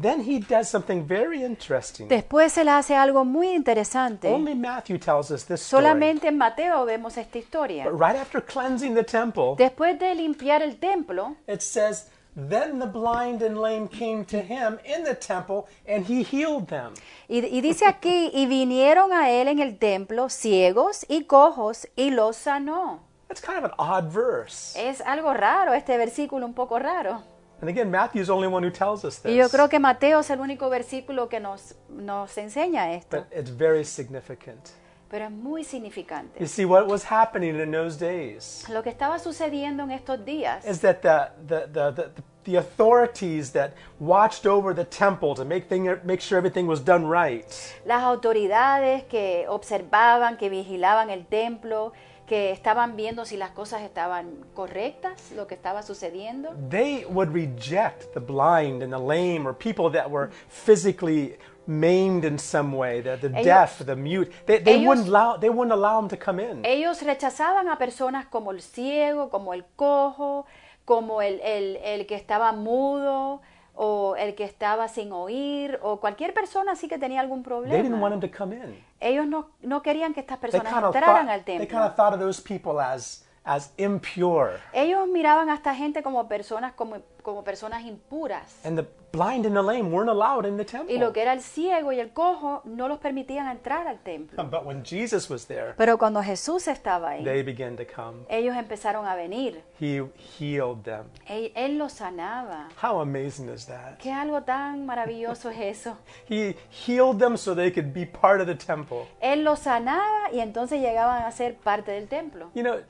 then 0.00 0.20
he 0.20 0.38
does 0.38 0.68
something 0.68 1.06
very 1.06 1.42
interesting. 1.44 2.08
después 2.08 2.56
Él 2.58 2.68
hace 2.68 2.94
algo 2.94 3.24
muy 3.24 3.48
interesante. 3.54 4.28
Only 4.28 4.54
Matthew 4.54 4.98
tells 4.98 5.30
us 5.30 5.44
this 5.44 5.60
story. 5.62 5.84
Solamente 5.84 6.28
en 6.28 6.36
Mateo 6.38 6.84
vemos 6.84 7.16
esta 7.16 7.38
historia. 7.38 7.84
But 7.88 8.00
right 8.00 8.16
after 8.16 8.42
cleansing 8.44 8.94
the 8.94 9.04
temple, 9.04 9.54
Después 9.56 9.98
de 9.98 10.14
limpiar 10.14 10.62
el 10.62 10.78
templo, 10.78 11.36
it 11.46 11.60
says, 11.60 12.08
Then 12.36 12.78
the 12.78 12.86
blind 12.86 13.40
and 13.40 13.58
lame 13.62 13.88
came 13.88 14.22
to 14.26 14.36
him 14.42 14.78
in 14.84 15.04
the 15.04 15.14
temple, 15.14 15.64
and 15.88 16.04
he 16.06 16.22
healed 16.22 16.66
them. 16.68 16.92
y, 17.28 17.38
y 17.46 17.62
dice 17.62 17.86
aquí, 17.86 18.30
y 18.34 18.44
vinieron 18.44 19.10
a 19.14 19.30
Él 19.30 19.48
en 19.48 19.58
el 19.58 19.78
templo 19.78 20.28
ciegos 20.28 21.06
y 21.08 21.24
cojos 21.24 21.88
y 21.96 22.10
los 22.10 22.36
sanó. 22.36 23.00
That's 23.28 23.40
kind 23.40 23.56
of 23.56 23.64
an 23.64 23.72
odd 23.78 24.12
verse. 24.12 24.76
Es 24.78 25.00
algo 25.00 25.32
raro 25.32 25.72
este 25.72 25.96
versículo, 25.96 26.44
un 26.44 26.52
poco 26.52 26.78
raro. 26.78 27.22
And 27.60 27.70
again, 27.70 27.90
Matthew's 27.90 28.26
the 28.26 28.34
only 28.34 28.48
one 28.48 28.62
who 28.62 28.70
tells 28.70 29.04
us 29.04 29.18
this. 29.20 29.32
Y 29.32 29.36
yo 29.36 29.48
creo 29.48 29.68
que 29.68 29.78
Mateo 29.78 30.20
es 30.20 30.30
el 30.30 30.40
único 30.40 30.68
versículo 30.68 31.28
que 31.28 31.40
nos, 31.40 31.74
nos 31.88 32.36
enseña 32.36 32.92
esto, 32.92 33.16
But 33.16 33.26
it's 33.32 33.50
very 33.50 33.84
significant. 33.84 34.70
pero 35.08 35.24
es 35.26 35.30
muy 35.30 35.64
significante. 35.64 36.38
You 36.38 36.46
see, 36.46 36.64
what 36.64 36.86
was 36.86 37.04
happening 37.10 37.58
in 37.58 37.70
those 37.70 37.96
days 37.98 38.64
Lo 38.68 38.82
que 38.82 38.90
estaba 38.90 39.18
sucediendo 39.18 39.84
en 39.84 39.92
estos 39.92 40.24
días 40.24 40.66
is 40.66 40.80
that 40.80 41.00
the, 41.00 41.30
the, 41.46 41.66
the, 41.72 41.92
the, 41.92 42.22
the 42.46 42.56
authorities 42.56 43.52
that 43.52 43.72
watched 44.00 44.46
over 44.46 44.72
the 44.74 44.84
temple 44.84 45.34
to 45.34 45.44
make, 45.44 45.68
thing, 45.68 45.88
make 46.04 46.20
sure 46.20 46.38
everything 46.38 46.66
was 46.66 46.80
done 46.82 47.06
right, 47.06 47.44
Las 47.84 48.02
autoridades 48.02 49.04
que 49.04 49.44
observaban, 49.48 50.36
que 50.38 50.48
vigilaban 50.48 51.10
el 51.10 51.26
templo, 51.26 51.92
que 52.26 52.50
estaban 52.50 52.96
viendo 52.96 53.24
si 53.24 53.36
las 53.36 53.50
cosas 53.50 53.82
estaban 53.82 54.44
correctas, 54.54 55.30
lo 55.36 55.46
que 55.46 55.54
estaba 55.54 55.82
sucediendo, 55.82 56.54
they 56.70 57.04
would 57.10 57.32
reject 57.32 58.12
the 58.14 58.20
blind 58.20 58.82
and 58.82 58.92
the 58.92 58.98
lame 58.98 59.46
or 59.46 59.52
people 59.54 59.90
that 59.90 60.08
were 60.10 60.30
physically 60.48 61.36
maimed 61.68 62.24
in 62.24 62.38
some 62.38 62.72
way, 62.76 63.00
the, 63.00 63.16
the 63.16 63.28
Ellos- 63.28 63.44
deaf, 63.44 63.84
the 63.84 63.94
mute. 63.96 64.30
They, 64.46 64.58
they, 64.58 64.74
ellos- 64.74 64.86
wouldn't 64.88 65.08
allow, 65.08 65.36
they 65.36 65.48
wouldn't 65.50 65.72
allow 65.72 66.00
them 66.00 66.08
to 66.10 66.16
come 66.16 66.40
in. 66.40 66.64
ellos 66.64 67.02
rechazaban 67.02 67.68
a 67.68 67.76
personas 67.76 68.26
como 68.26 68.50
el 68.52 68.60
ciego, 68.60 69.30
como 69.30 69.52
el 69.52 69.64
cojo, 69.76 70.46
como 70.86 71.20
el, 71.20 71.40
el- 71.42 71.76
el 71.84 72.06
que 72.06 72.14
estaba 72.14 72.52
mudo 72.52 73.42
o 73.74 74.16
el 74.16 74.34
que 74.34 74.44
estaba 74.44 74.88
sin 74.88 75.12
oír 75.12 75.78
o 75.82 76.00
cualquier 76.00 76.32
persona 76.32 76.72
así 76.72 76.88
que 76.88 76.96
tenía 76.98 77.20
algún 77.20 77.42
They 77.42 77.52
didn't 77.82 78.00
want 78.00 78.14
problema. 78.14 78.20
them 78.20 78.30
to 78.30 78.38
come 78.38 78.56
in. 78.56 78.82
Ellos 79.00 79.26
no, 79.26 79.50
no 79.60 79.82
querían 79.82 80.14
que 80.14 80.20
estas 80.20 80.40
They 80.40 80.50
personas 80.50 80.72
entraran 80.72 81.26
thought, 81.26 81.28
al 81.28 81.44
they 81.44 81.58
templo. 81.58 81.78
kind 81.78 81.90
of 81.90 81.94
thought 81.96 82.14
of 82.14 82.20
those 82.20 82.40
people 82.40 82.80
as, 82.80 83.26
as 83.44 83.74
impure. 83.76 84.52
Ellos 84.72 85.06
miraban 85.08 85.50
a 85.50 85.54
esta 85.54 85.74
gente 85.74 86.02
como 86.02 86.26
personas 86.26 86.72
como, 86.72 86.96
como 87.22 87.44
personas 87.44 87.82
impuras. 87.84 88.64
And 88.64 88.78
the 88.78 88.86
blind 89.16 89.46
and 89.46 89.54
the 89.56 89.62
lame 89.62 89.90
weren't 89.90 90.10
allowed 90.10 90.44
in 90.46 90.56
the 90.56 90.62
Y 90.62 90.66
temple. 90.66 90.98
lo 90.98 91.12
que 91.12 91.22
era 91.22 91.32
el 91.32 91.40
ciego 91.40 91.92
y 91.92 92.00
el 92.00 92.10
cojo 92.12 92.60
no 92.64 92.88
los 92.88 92.98
permitían 92.98 93.48
entrar 93.48 93.86
al 93.88 93.98
templo. 94.00 94.42
But 94.44 94.64
when 94.64 94.84
Jesus 94.84 95.30
was 95.30 95.46
there, 95.46 95.74
Pero 95.76 95.96
cuando 95.98 96.22
Jesús 96.22 96.68
estaba 96.68 97.10
ahí, 97.10 97.24
they 97.24 97.42
began 97.42 97.76
to 97.76 97.84
come. 97.86 98.24
ellos 98.28 98.56
empezaron 98.56 99.06
a 99.06 99.14
venir. 99.14 99.62
He 99.80 100.02
healed 100.38 100.82
them. 100.84 101.04
Él, 101.28 101.52
él 101.54 101.78
los 101.78 101.92
sanaba. 101.92 102.68
How 102.82 103.00
amazing 103.00 103.48
is 103.48 103.66
that? 103.66 103.98
¿Qué 103.98 104.12
algo 104.12 104.42
tan 104.42 104.86
maravilloso 104.86 105.50
es 105.50 105.78
eso? 105.78 105.96
He 106.28 106.54
healed 106.70 107.18
them 107.18 107.36
so 107.36 107.54
they 107.54 107.70
could 107.72 107.92
be 107.92 108.04
part 108.06 108.40
of 108.40 108.46
the 108.46 108.54
temple. 108.54 109.06
Él 109.20 109.44
los 109.44 109.60
sanaba 109.60 110.30
y 110.32 110.40
entonces 110.40 110.80
llegaban 110.80 111.22
a 111.22 111.30
ser 111.32 111.54
parte 111.56 111.92
del 111.92 112.08
templo. 112.08 112.50
You 112.54 112.62
know, 112.62 112.80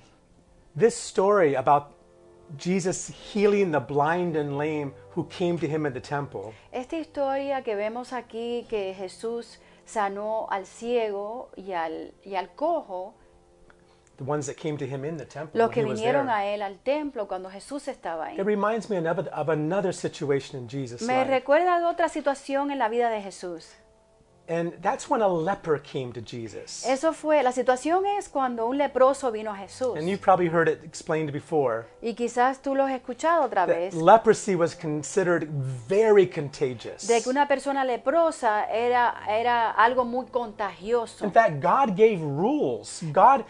this 0.78 0.94
story 0.94 1.54
about 1.54 1.95
Jesus 2.58 3.08
healing 3.32 3.72
the 3.72 3.80
blind 3.80 4.36
and 4.36 4.56
lame 4.56 4.92
who 5.14 5.26
came 5.28 5.58
to 5.58 5.66
him 5.66 5.86
at 5.86 5.94
the 5.94 6.00
temple 6.00 6.52
Esta 6.72 6.96
historia 6.96 7.62
que 7.62 7.74
vemos 7.74 8.12
aquí, 8.12 8.66
que 8.68 8.94
Jesús 8.94 9.58
sanó 9.84 10.46
al 10.50 10.66
ciego 10.66 11.50
y 11.56 11.72
al, 11.72 12.12
y 12.24 12.34
al 12.34 12.50
cojo, 12.54 13.14
the 14.16 14.24
ones 14.24 14.46
that 14.46 14.56
came 14.56 14.76
to 14.78 14.86
him 14.86 15.04
in 15.04 15.16
the 15.16 15.26
temple 15.26 15.58
los 15.58 15.70
que 15.70 15.84
vinieron 15.84 16.30
a 16.30 16.46
él 16.46 16.62
al 16.62 16.78
templo 16.78 17.28
cuando 17.28 17.50
Jesús 17.50 17.86
estaba 17.88 18.26
ahí. 18.26 18.38
It 18.38 18.46
reminds 18.46 18.88
me 18.88 18.96
of, 18.98 19.18
of 19.18 19.48
another 19.48 19.92
situation 19.92 20.58
in 20.58 20.68
Jesus' 20.68 21.02
Me 21.02 21.18
life. 21.18 21.30
recuerda 21.30 21.78
de 21.78 21.84
otra 21.84 22.08
situación 22.08 22.70
en 22.70 22.78
la 22.78 22.88
vida 22.88 23.10
de 23.10 23.20
Jesús. 23.20 23.74
And 24.48 24.74
that's 24.80 25.10
when 25.10 25.22
a 25.22 25.28
leper 25.28 25.78
came 25.82 26.12
to 26.12 26.20
Jesus. 26.20 26.86
Eso 26.86 27.12
fue, 27.12 27.42
la 27.42 27.50
situación 27.50 28.04
es 28.06 28.28
cuando 28.28 28.68
un 28.68 28.78
leproso 28.78 29.32
vino 29.32 29.50
a 29.50 29.56
Jesús. 29.56 29.98
And 29.98 30.08
you've 30.08 30.20
probably 30.20 30.48
heard 30.48 30.68
it 30.68 30.84
explained 30.84 31.32
before. 31.32 31.86
Y 32.00 32.14
quizás 32.14 32.62
tú 32.62 32.76
lo 32.76 32.84
has 32.84 32.92
escuchado 32.92 33.42
otra 33.44 33.66
vez, 33.66 33.92
leprosy 33.94 34.54
was 34.54 34.76
considered 34.76 35.48
very 35.88 36.28
contagious. 36.28 37.08
de 37.08 37.20
que 37.22 37.28
una 37.28 37.48
persona 37.48 37.84
leprosa 37.84 38.66
era, 38.70 39.22
era 39.28 39.72
algo 39.72 40.04
muy 40.04 40.26
contagioso. 40.26 41.24
In 41.24 41.32
fact, 41.32 41.60
God 41.60 41.96
gave 41.96 42.20
rules. 42.20 43.02
God 43.12 43.44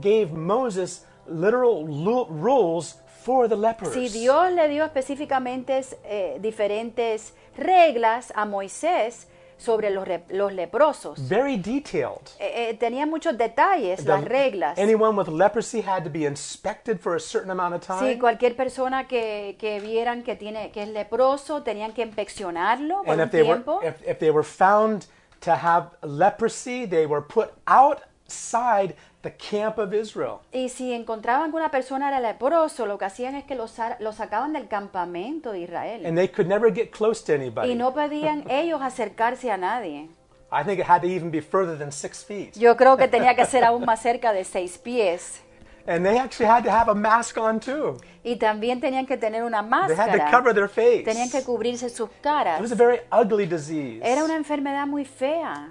gave 0.00 0.32
Moses 0.32 1.06
literal 1.26 1.86
rules 2.28 2.96
for 3.22 3.48
the 3.48 3.56
lepers. 3.56 3.94
Si 3.94 4.10
Dios 4.10 4.52
le 4.52 4.68
dio 4.68 4.84
específicamente 4.84 5.80
eh, 6.04 6.38
diferentes 6.40 7.32
reglas 7.56 8.30
a 8.36 8.44
Moisés 8.44 9.26
sobre 9.56 9.90
los, 9.90 10.06
los 10.30 10.52
leprosos, 10.52 11.18
Very 11.28 11.56
detailed. 11.56 12.26
Eh, 12.38 12.70
eh, 12.70 12.74
tenía 12.78 13.06
muchos 13.06 13.36
detalles, 13.38 14.04
las 14.04 14.22
The- 14.22 14.28
reglas. 14.28 14.78
Anyone 14.78 15.16
with 15.16 15.28
leprosy 15.28 15.80
had 15.80 16.02
to 16.04 16.10
be 16.10 16.26
inspected 16.26 16.98
for 16.98 17.14
a 17.16 17.20
certain 17.20 17.50
amount 17.50 17.74
of 17.74 17.80
time. 17.86 18.00
Sí, 18.14 18.18
cualquier 18.18 18.56
persona 18.56 19.06
que, 19.06 19.56
que 19.58 19.80
vieran 19.80 20.22
que 20.22 20.36
tiene 20.36 20.70
que 20.70 20.82
es 20.82 20.88
leproso 20.88 21.62
tenían 21.62 21.92
que 21.92 22.02
inspeccionarlo 22.02 23.02
por 23.04 23.12
and 23.12 23.20
un 23.20 23.26
if 23.26 23.30
they 23.32 23.42
were 23.42 23.54
tiempo. 23.62 23.80
if, 23.82 23.96
if 24.06 24.18
they 24.18 24.30
were 24.30 24.44
found 24.44 25.06
to 25.40 25.52
have 25.52 25.90
leprosy, 26.02 26.86
they 26.86 27.06
were 27.06 27.22
put 27.22 27.50
outside 27.66 28.94
the 29.24 29.32
camp 29.32 29.78
of 29.78 29.92
Israel. 29.92 30.36
Y 30.52 30.68
si 30.68 30.92
encontraban 30.92 31.50
que 31.50 31.56
una 31.56 31.70
persona 31.72 32.06
era 32.08 32.20
leproso, 32.20 32.86
lo 32.86 32.96
que 32.98 33.06
hacían 33.06 33.34
es 33.34 33.42
que 33.44 33.56
lo, 33.56 33.66
lo 33.98 34.12
sacaban 34.12 34.52
del 34.52 34.68
campamento 34.68 35.50
de 35.50 35.60
Israel. 35.62 36.06
And 36.06 36.16
they 36.16 36.28
could 36.28 36.46
never 36.46 36.72
get 36.72 36.90
close 36.92 37.24
to 37.24 37.32
anybody. 37.32 37.72
Y 37.72 37.74
no 37.74 37.92
podían 37.92 38.44
ellos 38.48 38.80
acercarse 38.80 39.50
a 39.50 39.56
nadie. 39.56 40.08
I 40.52 40.62
think 40.62 40.78
it 40.78 40.86
had 40.88 41.00
to 41.00 41.08
even 41.08 41.32
be 41.32 41.40
further 41.40 41.76
than 41.76 41.90
six 41.90 42.24
feet. 42.24 42.54
Yo 42.56 42.76
creo 42.76 42.96
que 42.96 43.08
tenía 43.08 43.34
que 43.34 43.44
ser 43.44 43.64
aún 43.64 43.84
más 43.84 44.00
cerca 44.00 44.32
de 44.32 44.44
seis 44.44 44.78
pies. 44.78 45.40
And 45.86 46.02
they 46.06 46.16
actually 46.16 46.48
had 46.48 46.62
to 46.64 46.70
have 46.70 46.88
a 46.90 46.94
mask 46.94 47.36
on 47.36 47.60
too. 47.60 47.98
Y 48.22 48.36
también 48.36 48.80
tenían 48.80 49.04
que 49.04 49.18
tener 49.18 49.42
una 49.42 49.62
They 49.86 49.96
had 49.96 50.12
to 50.12 50.18
máscara. 50.18 50.30
cover 50.30 50.54
their 50.54 50.68
face. 50.68 51.02
Tenían 51.04 51.28
que 51.30 51.42
cubrirse 51.42 51.90
sus 51.90 52.08
It 52.08 52.22
caras. 52.22 52.60
was 52.60 52.72
a 52.72 52.74
very 52.74 53.00
ugly 53.12 53.46
disease. 53.46 54.00
Era 54.02 54.24
una 54.24 54.36
enfermedad 54.36 54.86
muy 54.86 55.04
fea. 55.04 55.68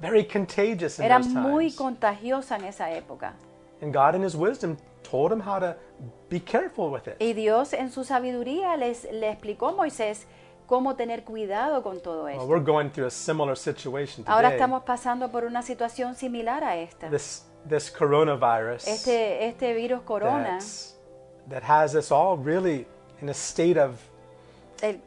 Very 0.00 0.24
contagious 0.24 0.98
in 0.98 1.04
Era 1.04 1.18
those 1.18 1.28
muy 1.34 1.72
contagiosa 1.72 2.56
en 2.56 2.64
esa 2.64 2.90
época. 2.90 3.34
And 3.80 3.92
God 3.92 4.14
in 4.14 4.22
his 4.22 4.34
wisdom 4.34 4.76
told 5.02 5.32
him 5.32 5.40
how 5.40 5.58
to 5.58 5.76
be 6.28 6.40
careful 6.40 6.90
with 6.90 7.06
it. 7.06 7.16
Y 7.20 7.32
Dios 7.32 7.72
en 7.72 7.90
su 7.90 8.04
sabiduría 8.04 8.76
les, 8.76 9.04
le 9.10 9.30
explicó 9.30 9.68
a 9.68 9.72
Moisés 9.72 10.26
cómo 10.66 10.96
tener 10.96 11.22
cuidado 11.24 11.82
con 11.82 12.00
todo 12.00 12.24
Well, 12.24 12.34
esto. 12.34 12.46
we're 12.46 12.64
going 12.64 12.90
through 12.90 13.06
a 13.06 13.10
similar 13.10 13.56
situation 13.56 14.24
today. 14.24 14.34
Ahora 14.34 14.50
estamos 14.50 14.82
pasando 14.84 15.30
por 15.30 15.44
una 15.44 15.62
situación 15.62 16.14
similar 16.16 16.64
a 16.64 16.76
esta. 16.76 17.08
this 17.10 17.44
this 17.68 17.90
coronavirus 17.90 18.86
Este, 18.86 19.46
este 19.46 19.74
virus 19.74 20.00
corona, 20.02 20.58
that 21.48 21.62
has 21.62 21.94
us 21.94 22.10
all 22.10 22.36
really 22.36 22.86
in 23.20 23.28
a 23.28 23.34
state 23.34 23.78
of 23.78 23.98
el, 24.82 25.00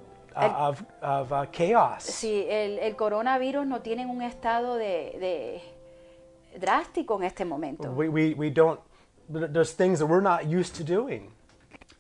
el- 0.46 0.56
of, 0.56 0.84
of 1.02 1.32
uh, 1.32 1.46
chaos. 1.52 2.04
sí, 2.04 2.46
el, 2.50 2.80
el 2.80 2.96
coronavirus 2.96 3.66
no 3.66 3.82
tiene 3.82 4.06
un 4.06 4.22
estado 4.22 4.76
de, 4.76 5.18
de 5.20 5.62
drástico 6.60 7.18
en 7.18 7.24
este 7.26 7.46
momento. 7.46 7.90
We, 7.92 8.10
we, 8.10 8.34
we 8.36 8.50
don't, 8.50 8.80
there's 9.30 9.74
things 9.76 10.00
that 10.00 10.08
we're 10.08 10.22
not 10.24 10.46
used 10.46 10.76
to 10.78 10.84
doing. 10.84 11.32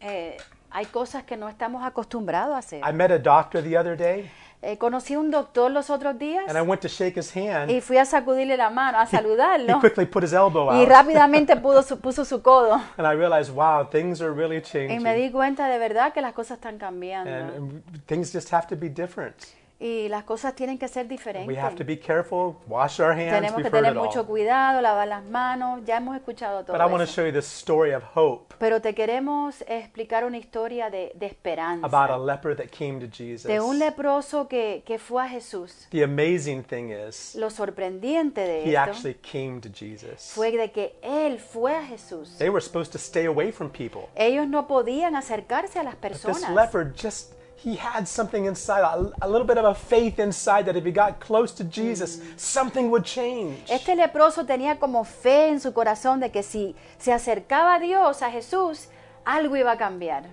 Eh, 0.02 0.38
hay 0.71 0.86
cosas 0.86 1.23
que 1.23 1.36
no 1.38 1.47
estamos 1.49 1.84
acostumbrados 1.84 2.56
a 2.56 2.60
hacer. 2.60 2.82
I 2.84 2.91
met 2.93 3.12
a 3.12 3.19
doctor 3.19 3.62
the 3.62 3.78
other 3.78 3.95
day 3.97 4.30
Eh, 4.62 4.78
conocí 4.78 5.13
a 5.13 5.19
un 5.19 5.32
doctor 5.32 5.72
los 5.72 5.89
otros 5.89 6.19
días 6.19 6.43
and 6.50 6.58
I 6.58 6.62
went 6.62 6.82
to 6.82 6.89
shake 6.89 7.17
his 7.17 7.34
hand. 7.34 7.72
y 7.72 7.80
fui 7.80 7.98
a 7.98 8.04
sacudirle 8.04 8.58
la 8.58 8.69
mano, 8.69 8.98
a 9.00 9.04
He 9.06 9.08
saludarlo. 9.08 9.80
quickly 9.80 10.06
put 10.06 10.22
his 10.24 10.34
elbow 10.34 10.69
Y 10.74 10.82
out. 10.82 10.89
rápidamente 10.89 11.56
pudo 11.62 11.82
su- 11.82 11.98
puso 12.00 12.26
su 12.26 12.41
codo. 12.41 12.74
And 12.98 13.08
I 13.08 13.13
realized, 13.15 13.54
wow, 13.56 13.86
things 13.89 14.22
are 14.22 14.32
really 14.34 14.58
Y 14.58 14.62
changing. 14.62 15.02
me 15.02 15.15
di 15.15 15.32
cuenta 15.32 15.69
de 15.69 15.78
verdad 15.78 16.12
que 16.12 16.22
las 16.22 16.34
cosas 16.34 16.58
están 16.58 16.78
cambiando. 16.78 17.32
and, 17.34 17.50
and 17.52 18.06
things 18.06 18.34
just 18.34 18.52
have 18.52 18.67
to 18.67 18.76
be 18.76 18.89
different. 18.89 19.36
Y 19.81 20.09
las 20.09 20.25
cosas 20.25 20.55
tienen 20.55 20.77
que 20.77 20.89
ser 20.89 21.07
We 21.07 21.15
have 21.15 21.75
to 21.77 21.83
diferentes. 21.85 21.87
be 21.87 21.97
careful, 21.97 22.55
wash 22.67 22.99
our 22.99 23.11
hands, 23.13 23.31
Tenemos 23.31 23.61
que 23.63 23.69
tener 23.71 23.95
mucho 23.95 24.25
cuidado, 24.27 24.81
lavar 24.81 25.07
las 25.07 25.23
manos. 25.23 25.81
Ya 25.85 25.97
hemos 25.97 26.17
escuchado 26.17 26.65
todo 26.65 26.73
But 26.77 26.81
I 26.85 26.91
want 26.91 26.97
to 26.97 27.03
eso. 27.05 27.13
show 27.13 27.25
you 27.25 27.31
this 27.31 27.45
story 27.45 27.93
of 27.93 28.03
hope 28.13 28.53
Pero 28.59 28.81
te 28.81 28.93
queremos 28.93 29.63
explicar 29.67 30.25
una 30.25 30.37
historia 30.37 30.89
de, 30.89 31.13
de 31.15 31.25
esperanza. 31.27 31.85
about 31.85 32.09
a 32.09 32.17
leper 32.17 32.57
that 32.57 32.67
came 32.77 32.99
to 32.99 33.07
Jesus. 33.07 33.43
De 33.43 33.61
un 33.61 33.79
leproso 33.79 34.49
que, 34.49 34.83
que 34.85 34.99
fue 34.99 35.23
a 35.23 35.29
Jesús. 35.29 35.87
The 35.91 36.03
amazing 36.03 36.63
thing 36.63 36.89
is, 36.91 37.33
Lo 37.35 37.49
sorprendiente 37.49 38.41
de 38.41 38.63
he 38.65 38.69
esto 38.75 38.81
actually 38.81 39.15
came 39.15 39.61
to 39.61 39.69
Jesus. 39.73 40.31
fue 40.35 40.51
de 40.51 40.71
que 40.73 40.97
él 41.01 41.39
fue 41.39 41.73
a 41.77 41.85
Jesús. 41.85 42.37
They 42.37 42.49
were 42.49 42.59
supposed 42.61 42.91
to 42.91 42.97
stay 42.97 43.27
away 43.27 43.53
from 43.53 43.69
people. 43.69 44.09
Ellos 44.15 44.45
no 44.45 44.67
podían 44.67 45.15
acercarse 45.15 45.79
a 45.79 45.83
las 45.83 45.95
But 45.95 46.11
this 46.11 46.21
personas. 46.25 46.53
leper 46.53 46.93
just, 46.93 47.31
he 47.63 47.76
had 47.76 48.08
something 48.08 48.45
inside, 48.45 48.84
a, 49.22 49.28
little 49.28 49.45
bit 49.45 49.58
of 49.58 49.65
a 49.65 49.76
faith 49.76 50.17
inside 50.17 50.65
that 50.65 50.78
if 50.78 50.86
he 50.86 50.91
got 50.91 51.19
close 51.19 51.52
to 51.52 51.63
Jesus, 51.65 52.17
mm. 52.17 52.39
something 52.39 52.89
would 52.89 53.04
change. 53.04 53.69
Este 53.69 53.95
leproso 53.95 54.45
tenía 54.45 54.80
como 54.80 55.04
fe 55.04 55.50
en 55.50 55.60
su 55.60 55.74
corazón 55.74 56.22
de 56.22 56.32
que 56.32 56.41
si 56.41 56.76
se 56.98 57.12
acercaba 57.12 57.76
a 57.76 57.80
Dios, 57.80 58.22
a 58.22 58.32
Jesús, 58.32 58.88
algo 59.26 59.58
iba 59.58 59.74
a 59.74 59.78
cambiar. 59.78 60.24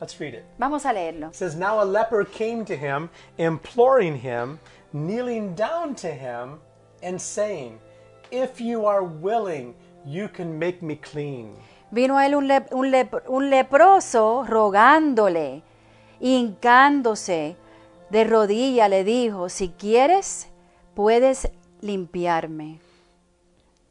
Let's 0.00 0.18
read 0.20 0.34
it. 0.34 0.44
Vamos 0.58 0.84
a 0.84 0.92
leerlo. 0.92 1.28
It 1.28 1.34
says, 1.34 1.56
Now 1.56 1.80
a 1.82 1.84
leper 1.84 2.24
came 2.24 2.64
to 2.66 2.76
him, 2.76 3.08
imploring 3.38 4.16
him, 4.16 4.58
kneeling 4.92 5.54
down 5.54 5.94
to 5.96 6.08
him, 6.08 6.58
and 7.02 7.20
saying, 7.20 7.78
If 8.30 8.60
you 8.60 8.86
are 8.86 9.02
willing, 9.02 9.74
you 10.06 10.28
can 10.28 10.58
make 10.58 10.82
me 10.82 10.96
clean. 10.96 11.56
Vino 11.90 12.18
a 12.18 12.26
él 12.26 12.34
un, 12.34 12.46
lep- 12.46 12.72
un 12.72 12.90
lep- 12.90 13.24
un 13.28 13.50
leproso 13.50 14.44
rogándole, 14.46 15.62
hincándose 16.20 17.56
de 18.10 18.24
rodilla, 18.24 18.88
le 18.88 19.04
dijo, 19.04 19.48
si 19.48 19.68
quieres, 19.70 20.48
puedes 20.94 21.50
limpiarme. 21.80 22.78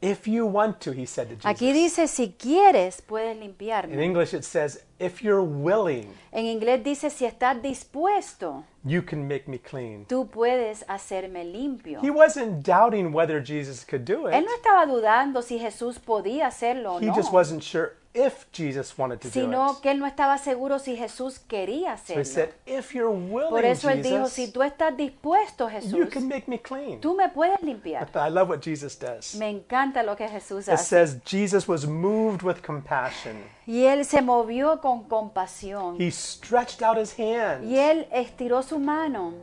If 0.02 0.26
you 0.26 0.46
want 0.46 0.80
to, 0.80 0.92
he 0.92 1.04
said 1.04 1.28
to 1.28 1.34
Jesus. 1.34 1.44
Aquí 1.44 1.74
dice, 1.74 2.08
si 2.08 2.32
quieres, 2.32 3.02
puedes 3.02 3.34
In 3.34 3.40
limpiarme. 3.40 4.02
English, 4.02 4.32
it 4.32 4.44
says, 4.44 4.82
if 4.98 5.20
you're 5.22 5.42
willing, 5.42 6.06
En 6.32 6.46
inglés 6.46 6.82
dice, 6.82 7.10
si 7.10 7.26
estás 7.26 7.60
dispuesto, 7.60 8.64
you 8.82 9.02
can 9.02 9.28
make 9.28 9.46
me 9.46 9.58
clean. 9.58 10.06
tú 10.06 10.26
puedes 10.30 10.86
hacerme 10.88 11.44
limpio. 11.44 12.00
He 12.00 12.08
wasn't 12.10 12.64
doubting 12.66 13.12
whether 13.12 13.42
Jesus 13.44 13.84
could 13.84 14.06
do 14.06 14.26
Él 14.28 14.40
it. 14.42 14.46
no 14.46 14.54
estaba 14.54 14.86
dudando 14.86 15.42
si 15.42 15.58
Jesús 15.58 15.98
podía 15.98 16.46
hacerlo 16.46 16.94
o 16.94 17.00
He 17.00 17.06
no, 17.06 17.14
just 17.14 17.30
wasn't 17.30 17.62
sure 17.62 17.92
if 18.12 18.46
Jesus 18.52 18.98
wanted 18.98 19.20
to 19.20 19.28
do 19.28 19.32
sino 19.32 19.72
it. 19.72 19.80
que 19.82 19.90
él 19.92 19.98
no 20.00 20.06
estaba 20.06 20.36
seguro 20.38 20.78
si 20.80 20.96
Jesús 20.96 21.38
quería 21.38 21.96
So 21.96 22.14
he 22.14 22.20
hacerlo. 22.20 22.24
said, 22.24 22.54
if 22.66 22.92
you're 22.92 23.08
Por 23.10 23.52
willing, 23.60 23.70
eso 23.70 23.88
él 23.88 24.02
dijo, 24.02 24.26
si 24.26 24.42
Jesus, 24.42 24.52
tú 24.52 24.62
estás 24.64 24.96
dispuesto, 24.96 25.68
you 25.68 25.70
Jesús, 25.80 26.08
can 26.10 26.26
make 26.26 26.44
me 26.48 26.60
clean. 26.60 27.00
tú 27.00 27.14
me 27.14 27.28
puedes 27.28 27.62
limpiar. 27.62 28.08
I 28.16 28.28
love 28.30 28.48
what 28.48 28.60
Jesus 28.62 28.98
does. 28.98 29.36
Me 29.36 29.48
encanta 29.48 30.02
lo 30.02 30.16
que 30.16 30.26
Jesús 30.28 30.66
It 30.66 30.74
hace. 30.74 30.84
says 30.86 31.18
Jesus 31.24 31.68
was 31.68 31.86
moved 31.86 32.42
with 32.42 32.60
compassion. 32.62 33.36
Y 33.66 33.84
él 33.84 34.04
se 34.04 34.20
movió 34.22 34.80
con 34.80 35.04
compasión. 35.04 35.96
He 36.00 36.10
stretched 36.10 36.82
out 36.82 36.98
his 36.98 37.16
hand 37.16 37.64
Y 37.70 37.78
él 37.78 38.08
estiró 38.10 38.62
su 38.64 38.78
mano 38.80 39.34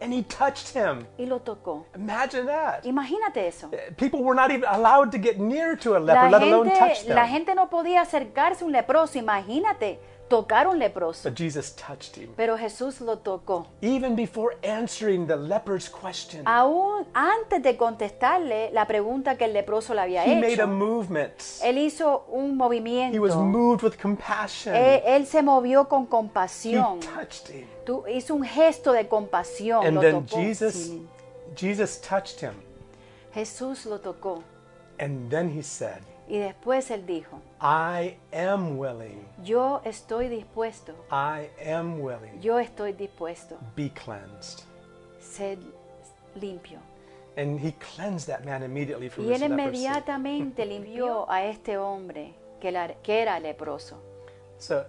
and 0.00 0.12
he 0.12 0.22
touched 0.22 0.74
him. 0.74 1.06
y 1.18 1.26
lo 1.26 1.40
tocó. 1.40 1.86
Imagine 1.94 2.46
that. 2.46 2.84
Imagínate 2.84 3.46
eso. 3.46 3.70
Eh, 3.72 3.90
people 3.96 4.22
were 4.22 4.34
not 4.34 4.50
even 4.50 4.64
allowed 4.68 5.10
to 5.12 5.18
get 5.18 5.38
near 5.38 5.76
to 5.76 5.96
a 5.96 5.98
La 5.98 6.14
leper, 6.28 6.30
let 6.30 6.42
alone 6.42 6.68
touch 6.70 7.04
them. 7.04 7.14
la 7.14 7.26
gente 7.26 7.54
no 7.54 7.68
podía 7.68 8.02
acercarse 8.02 8.62
a 8.64 8.66
un 8.66 8.72
leproso. 8.72 9.18
Imagínate, 9.18 9.98
tocar 10.28 10.66
a 10.66 10.70
un 10.70 10.78
leproso. 10.78 11.28
But 11.28 11.38
Jesus 11.38 11.74
touched 11.76 12.16
him. 12.16 12.30
Pero 12.36 12.56
Jesús 12.56 13.00
lo 13.00 13.18
tocó. 13.18 13.66
Even 13.80 14.16
before 14.16 14.56
answering 14.64 15.26
the 15.26 15.36
leper's 15.36 15.88
question, 15.88 16.42
Aún 16.46 17.06
antes 17.14 17.62
de 17.62 17.76
contestarle 17.76 18.70
la 18.72 18.86
pregunta 18.86 19.36
que 19.36 19.44
el 19.44 19.52
leproso 19.52 19.94
le 19.94 20.00
había 20.00 20.24
he 20.24 20.34
made 20.34 20.52
a 20.60 20.64
hecho, 20.64 20.66
movement. 20.68 21.32
él 21.62 21.78
hizo 21.78 22.24
un 22.28 22.46
He 22.46 22.50
was 22.50 22.56
movimiento. 22.56 23.36
moved 23.44 23.82
with 23.84 23.96
compassion. 24.00 24.74
Él, 24.74 25.02
él 25.06 25.26
se 25.26 25.42
movió 25.42 25.88
con 25.88 26.04
He 26.04 26.08
compasión. 26.08 27.00
touched 27.00 27.48
him. 27.50 27.66
Tú, 27.84 28.04
hizo 28.08 28.34
un 28.34 28.42
gesto 28.44 28.92
de 28.92 29.06
compasión. 29.08 29.84
And 29.86 29.94
lo 29.96 30.00
then 30.00 30.26
tocó. 30.26 30.36
Jesus, 30.42 30.74
Sí. 30.74 31.06
Jesus 31.54 32.00
touched 32.00 32.40
him. 32.40 32.54
Jesús 33.32 33.86
lo 33.86 34.00
tocó. 34.00 34.42
And 34.98 35.30
then 35.30 35.50
he 35.50 35.62
said, 35.62 36.02
Y 36.28 36.38
después 36.38 36.90
él 36.90 37.06
dijo, 37.06 37.40
I 37.60 38.16
am 38.32 38.78
willing. 38.78 39.24
yo 39.44 39.80
estoy 39.84 40.28
dispuesto, 40.28 40.92
I 41.10 41.48
am 41.70 42.00
willing. 42.00 42.40
yo 42.40 42.58
estoy 42.58 42.92
dispuesto, 42.92 43.56
Be 43.76 43.90
cleansed. 43.90 44.64
sed 45.20 45.58
limpio. 46.34 46.78
And 47.36 47.60
he 47.60 47.72
cleansed 47.94 48.26
that 48.28 48.44
man 48.44 48.62
immediately 48.62 49.08
from 49.08 49.26
Y 49.26 49.34
his 49.34 49.42
él 49.42 49.50
leprosy. 49.50 49.76
inmediatamente 49.84 50.64
limpió 50.66 51.30
a 51.30 51.44
este 51.44 51.76
hombre 51.76 52.34
que, 52.60 52.72
la- 52.72 52.94
que 53.02 53.20
era 53.22 53.38
leproso. 53.38 53.96
So 54.58 54.84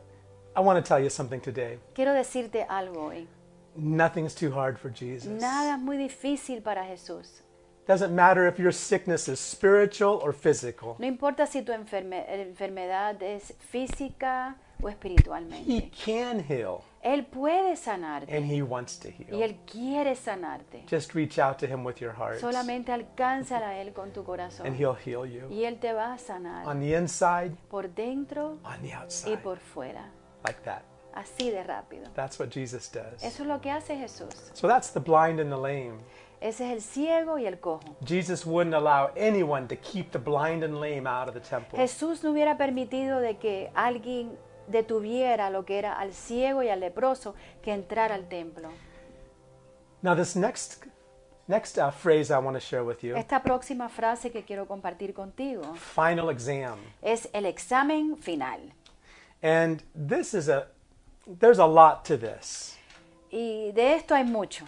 I 0.55 0.61
want 0.61 0.83
to 0.83 0.87
tell 0.87 1.03
you 1.03 1.09
something 1.09 1.39
today. 1.39 1.77
Quiero 1.93 2.13
decirte 2.13 2.65
algo 2.67 3.07
hoy. 3.07 3.27
Nothing's 3.75 4.33
too 4.33 4.49
hard 4.51 4.77
for 4.79 4.89
Jesus. 4.91 5.27
Nada 5.39 5.75
es 5.75 5.79
muy 5.79 5.97
difícil 5.97 6.63
para 6.63 6.83
Jesús. 6.85 7.43
Doesn't 7.87 8.13
matter 8.13 8.47
if 8.47 8.59
your 8.59 8.73
sickness 8.73 9.27
is 9.29 9.39
spiritual 9.39 10.19
or 10.21 10.33
physical. 10.33 10.95
No 10.99 11.05
importa 11.07 11.45
si 11.47 11.61
tu 11.61 11.71
enferme- 11.71 12.25
enfermedad 12.27 13.21
es 13.23 13.53
física 13.71 14.57
o 14.81 14.89
espiritualmente. 14.89 15.63
He 15.71 15.89
can 16.05 16.39
heal 16.41 16.81
Él 17.01 17.25
puede 17.25 17.77
sanarte 17.77 18.35
and 18.35 18.45
he 18.51 18.61
wants 18.61 18.99
to 18.99 19.07
heal. 19.09 19.33
y. 19.39 19.41
Él 19.43 19.55
quiere 19.65 20.15
sanarte. 20.15 20.83
Just 20.89 21.13
reach 21.15 21.39
out 21.39 21.57
to 21.59 21.65
him 21.65 21.85
with 21.85 21.95
your 22.01 22.11
heart 22.13 22.39
Solamente 22.41 22.91
alcánzala 22.91 23.69
a 23.69 23.77
Él 23.81 23.93
con 23.93 24.11
tu 24.11 24.23
corazón. 24.25 24.67
and 24.67 24.75
he'll 24.75 24.93
heal 24.95 25.25
you. 25.25 25.47
y 25.49 25.63
Él 25.63 25.79
te 25.79 25.93
va 25.93 26.13
a 26.13 26.17
sanar 26.17 26.67
On 26.67 26.79
the 26.81 26.93
inside, 26.97 27.55
por 27.69 27.87
dentro 27.89 28.57
on 28.65 28.81
the 28.81 28.93
outside. 28.93 29.31
y 29.33 29.37
por 29.37 29.57
fuera. 29.59 30.11
Like 30.45 30.59
that. 30.65 30.81
Así 31.15 31.49
de 31.49 31.63
rápido. 31.63 32.03
That's 32.13 32.37
what 32.39 32.49
Jesus 32.49 32.91
does. 32.91 33.23
Eso 33.23 33.43
es 33.43 33.47
lo 33.47 33.59
que 33.61 33.71
hace 33.71 33.95
Jesús. 33.97 34.51
So 34.53 34.67
that's 34.67 34.91
the 34.91 34.99
blind 34.99 35.39
and 35.39 35.49
the 35.49 35.57
lame. 35.57 35.99
Ese 36.39 36.65
es 36.67 36.71
el 36.73 36.81
ciego 36.81 37.39
y 37.39 37.47
el 37.47 37.59
cojo. 37.59 37.95
Jesus 38.05 38.45
wouldn't 38.45 38.75
allow 38.75 39.09
anyone 39.17 39.67
to 39.67 39.75
keep 39.77 40.11
the 40.11 40.19
blind 40.19 40.63
and 40.63 40.79
lame 40.79 41.07
out 41.07 41.27
of 41.27 41.33
the 41.33 41.39
temple. 41.39 41.77
Jesús 41.79 42.23
no 42.23 42.31
hubiera 42.31 42.57
permitido 42.57 43.19
de 43.19 43.37
que 43.37 43.71
alguien 43.73 44.37
detuviera 44.67 45.49
lo 45.49 45.65
que 45.65 45.79
era 45.79 45.93
al 45.93 46.13
ciego 46.13 46.61
y 46.61 46.69
al 46.69 46.79
leproso 46.79 47.33
que 47.63 47.73
entrara 47.73 48.13
al 48.15 48.27
templo. 48.27 48.69
Now, 50.03 50.15
this 50.15 50.35
next 50.35 50.85
next 51.47 51.77
uh, 51.77 51.89
phrase 51.89 52.29
I 52.29 52.37
want 52.37 52.55
to 52.55 52.59
share 52.59 52.83
with 52.83 53.01
you 53.01 53.15
Esta 53.15 53.41
próxima 53.41 53.89
frase 53.89 54.31
que 54.31 54.43
quiero 54.43 54.67
compartir 54.67 55.13
contigo 55.13 55.63
final 55.75 56.29
exam. 56.29 56.77
es 57.01 57.29
el 57.33 57.45
examen 57.45 58.15
final. 58.17 58.59
And 59.41 59.81
this 59.95 60.33
is 60.33 60.49
a, 60.49 60.67
there's 61.39 61.59
a 61.59 61.65
lot 61.65 62.03
to 62.05 62.17
this. 62.17 62.77
Y 63.31 63.71
de 63.73 63.95
esto 63.95 64.13
hay 64.13 64.23
mucho. 64.23 64.65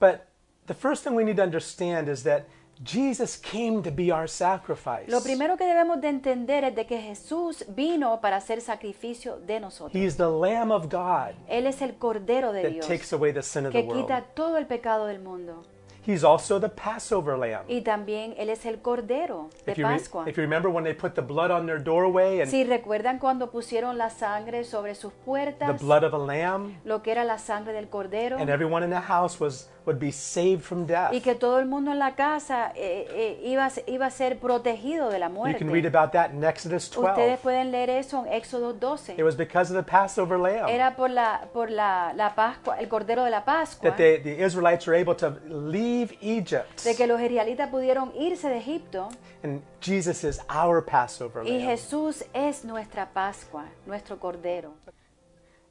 But 0.00 0.26
the 0.70 0.74
first 0.74 1.02
thing 1.02 1.16
we 1.16 1.24
need 1.24 1.36
to 1.36 1.42
understand 1.42 2.08
is 2.08 2.22
that 2.22 2.46
Jesus 2.84 3.36
came 3.36 3.82
to 3.82 3.90
be 3.90 4.12
our 4.12 4.28
sacrifice. 4.28 5.10
Lo 5.10 5.20
primero 5.20 5.56
que 5.56 5.66
debemos 5.66 6.00
de 6.00 6.08
entender 6.08 6.62
es 6.62 6.76
de 6.76 6.86
que 6.86 7.00
Jesús 7.00 7.64
vino 7.74 8.20
para 8.20 8.36
hacer 8.36 8.60
sacrificio 8.60 9.40
de 9.44 9.58
nosotros. 9.58 10.00
He's 10.00 10.16
the 10.16 10.28
Lamb 10.30 10.70
of 10.70 10.88
God 10.88 11.34
Él 11.48 11.66
es 11.66 11.82
el 11.82 11.96
Cordero 11.98 12.52
de 12.52 12.62
that 12.62 12.70
Dios 12.70 12.86
takes 12.86 13.12
away 13.12 13.32
the 13.32 13.42
sin 13.42 13.66
of 13.66 13.72
the 13.72 13.80
que 13.80 13.88
world. 13.88 14.06
quita 14.06 14.22
todo 14.34 14.56
el 14.58 14.66
pecado 14.66 15.06
del 15.06 15.18
mundo. 15.18 15.64
He's 16.06 16.24
also 16.24 16.58
the 16.58 16.70
Passover 16.70 17.36
Lamb. 17.36 17.64
Y 17.68 17.82
también 17.82 18.34
Él 18.38 18.48
es 18.48 18.64
el 18.64 18.80
Cordero 18.80 19.50
de 19.66 19.72
If 19.72 19.78
you, 19.78 19.84
Pascua. 19.84 20.24
if 20.26 20.36
you 20.36 20.42
remember 20.42 20.70
when 20.70 20.82
they 20.82 20.94
put 20.94 21.14
the 21.14 21.20
blood 21.20 21.50
on 21.50 21.66
their 21.66 21.78
doorway 21.78 22.40
and 22.40 22.50
Si 22.50 22.64
recuerdan 22.64 23.18
cuando 23.18 23.50
pusieron 23.50 23.98
la 23.98 24.08
sangre 24.08 24.64
sobre 24.64 24.94
sus 24.94 25.12
the 25.12 25.18
puertas, 25.24 25.82
blood 25.82 26.02
of 26.04 26.14
a 26.14 26.18
lamb, 26.18 26.78
lo 26.84 27.02
que 27.02 27.12
era 27.12 27.24
la 27.24 27.36
sangre 27.38 27.74
del 27.74 27.90
Cordero, 27.90 28.38
and 28.38 28.48
everyone 28.48 28.82
in 28.82 28.90
the 28.90 29.00
house 29.00 29.38
was 29.38 29.68
would 29.86 29.98
be 29.98 30.12
saved 30.12 30.62
from 30.62 30.86
death. 30.86 31.12
y 31.12 31.20
que 31.20 31.34
todo 31.34 31.58
el 31.58 31.66
mundo 31.66 31.90
en 31.92 31.98
la 31.98 32.14
casa 32.14 32.72
eh, 32.74 33.06
eh, 33.10 33.40
iba, 33.44 33.68
iba 33.86 34.06
a 34.06 34.10
ser 34.10 34.38
protegido 34.38 35.08
de 35.10 35.18
la 35.18 35.28
You 35.28 35.34
can 35.58 35.70
read 35.70 35.82
muerte. 35.82 35.86
about 35.88 36.12
that 36.12 36.30
in 36.32 36.44
Exodus 36.44 36.90
12. 36.90 37.10
Ustedes 37.10 37.40
pueden 37.40 37.70
leer 37.70 37.90
eso 37.90 38.24
en 38.24 38.32
Éxodo 38.32 38.74
12. 38.74 39.14
It 39.18 39.22
was 39.24 39.36
because 39.36 39.70
of 39.70 39.76
the 39.82 39.90
Passover 39.90 40.38
lamb 40.38 40.68
Era 40.68 40.94
por 40.96 41.10
la 41.10 41.48
por 41.52 41.70
la, 41.70 42.12
la 42.14 42.34
Pascua, 42.34 42.76
el 42.78 42.88
Cordero 42.88 43.24
de 43.24 43.30
la 43.30 43.44
Pascua, 43.44 43.90
that 43.90 43.96
they, 43.96 44.18
the 44.18 44.44
Israelites 44.44 44.86
were 44.86 44.98
able 44.98 45.14
to 45.14 45.38
leave 45.48 46.16
Egypt. 46.20 46.82
de 46.84 46.94
que 46.94 47.06
los 47.06 47.20
israelitas 47.20 47.68
pudieron 47.70 48.12
irse 48.16 48.48
de 48.48 48.58
Egipto 48.58 49.08
And 49.42 49.62
Jesus 49.80 50.22
is 50.24 50.40
our 50.54 50.84
Passover 50.84 51.42
y 51.46 51.58
lamb. 51.58 51.70
Jesús 51.70 52.24
es 52.34 52.64
nuestra 52.64 53.06
Pascua, 53.12 53.64
nuestro 53.86 54.18
Cordero. 54.18 54.74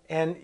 And 0.10 0.38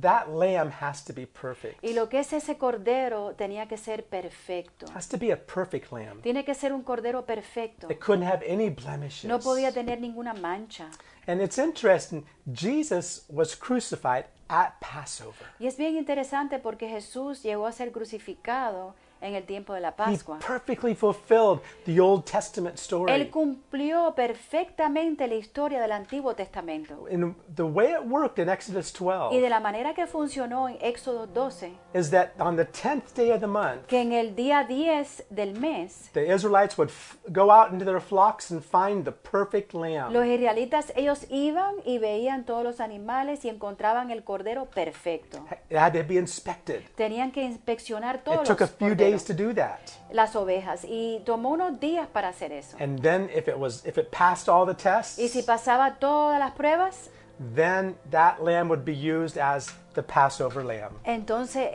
that 0.00 0.28
lamb 0.28 0.70
has 0.70 1.04
to 1.04 1.12
be 1.12 1.26
perfect. 1.26 1.82
Y 1.82 1.94
lo 1.94 2.08
que 2.08 2.20
es 2.20 2.32
ese 2.32 2.56
Cordero 2.58 3.34
tenía 3.36 3.66
que 3.66 3.76
ser 3.76 4.04
perfecto. 4.04 4.86
has 4.94 5.08
to 5.08 5.18
be 5.18 5.32
a 5.32 5.36
perfect 5.36 5.90
lamb. 5.92 6.20
Tiene 6.22 6.44
que 6.44 6.54
ser 6.54 6.72
un 6.72 6.82
Cordero 6.82 7.24
perfecto. 7.24 7.90
It 7.90 7.98
couldn't 7.98 8.26
have 8.26 8.44
any 8.46 8.70
blemishes. 8.70 9.24
No 9.24 9.40
podía 9.40 9.72
tener 9.72 10.00
ninguna 10.00 10.34
mancha. 10.34 10.90
And 11.26 11.40
it's 11.40 11.58
interesting, 11.58 12.24
Jesus 12.52 13.24
was 13.28 13.54
crucified 13.54 14.26
at 14.48 14.74
Passover. 14.80 15.46
Y 15.58 15.66
es 15.66 15.76
bien 15.76 15.96
interesante 15.96 16.58
porque 16.58 16.88
Jesús 16.88 17.42
llegó 17.42 17.66
a 17.66 17.72
ser 17.72 17.92
crucificado 17.92 18.94
en 19.20 19.34
el 19.34 19.44
tiempo 19.44 19.74
de 19.74 19.80
la 19.80 19.88
He 19.90 19.92
Pascua. 19.92 20.38
perfectly 20.38 20.94
fulfilled 20.94 21.60
the 21.84 22.00
Old 22.00 22.24
Testament 22.24 22.76
story. 22.76 23.12
Él 23.12 23.30
cumplió 23.30 24.14
perfectamente 24.14 25.26
la 25.26 25.34
historia 25.34 25.80
del 25.80 25.92
Antiguo 25.92 26.34
Testamento. 26.34 27.06
And 27.12 27.34
the 27.54 27.62
way 27.62 27.92
it 27.92 28.06
worked 28.06 28.38
in 28.38 28.48
Exodus 28.48 28.92
Y 29.00 29.04
12 29.04 29.40
de 29.40 29.50
la 29.50 29.60
manera 29.60 29.94
que 29.94 30.06
funcionó 30.06 30.68
en 30.68 30.78
Éxodo 30.80 31.26
12, 31.26 31.72
is 31.92 32.10
that 32.10 32.32
on 32.38 32.56
the 32.56 32.64
10th 32.66 33.14
day 33.16 33.30
of 33.32 33.40
the 33.40 33.46
month, 33.46 33.86
que 33.88 34.00
en 34.00 34.12
el 34.12 34.34
día 34.36 34.64
10 34.66 35.24
del 35.30 35.54
mes, 35.58 36.08
the 36.12 36.32
Israelites 36.32 36.78
would 36.78 36.88
f- 36.90 37.18
go 37.32 37.50
out 37.50 37.72
into 37.72 37.84
their 37.84 38.00
flocks 38.00 38.50
and 38.52 38.62
find 38.62 39.04
the 39.04 39.10
perfect 39.12 39.74
lamb. 39.74 40.12
los 40.12 40.24
israelitas, 40.26 40.92
ellos 40.96 41.26
iban 41.30 41.74
y 41.84 41.98
veían 41.98 42.44
todos 42.44 42.62
los 42.62 42.80
animales 42.80 43.44
y 43.44 43.48
encontraban 43.48 44.10
el 44.10 44.22
cordero 44.22 44.66
perfecto. 44.66 45.44
It 45.68 45.76
had 45.76 45.92
to 45.94 46.04
be 46.04 46.16
inspected. 46.16 46.82
Tenían 46.96 47.32
que 47.32 47.42
inspeccionar 47.42 48.22
todos 48.22 48.42
It 48.42 48.46
took 48.46 48.60
a 48.60 48.66
few 48.68 48.94
days 48.94 49.24
to 49.24 49.34
do 49.34 49.52
that. 49.54 49.80
las 50.12 50.36
ovejas 50.36 50.84
y 50.84 51.20
tomó 51.24 51.50
unos 51.50 51.80
días 51.80 52.06
para 52.08 52.28
hacer 52.28 52.52
eso. 52.52 52.76
And 52.78 53.00
then 53.02 53.28
if 53.34 53.48
it 53.48 53.56
was 53.58 53.84
if 53.84 53.98
it 53.98 54.10
passed 54.10 54.48
all 54.48 54.64
the 54.66 54.74
tests, 54.74 55.18
Y 55.18 55.28
si 55.28 55.42
pasaba 55.42 55.96
todas 55.98 56.38
las 56.38 56.52
pruebas, 56.52 57.10
then 57.54 57.96
that 58.10 58.42
lamb 58.42 58.68
would 58.68 58.84
be 58.84 58.94
used 58.94 59.38
as 59.38 59.72
the 59.94 60.02
Passover 60.02 60.62
lamb. 60.62 60.92
entonces 61.04 61.68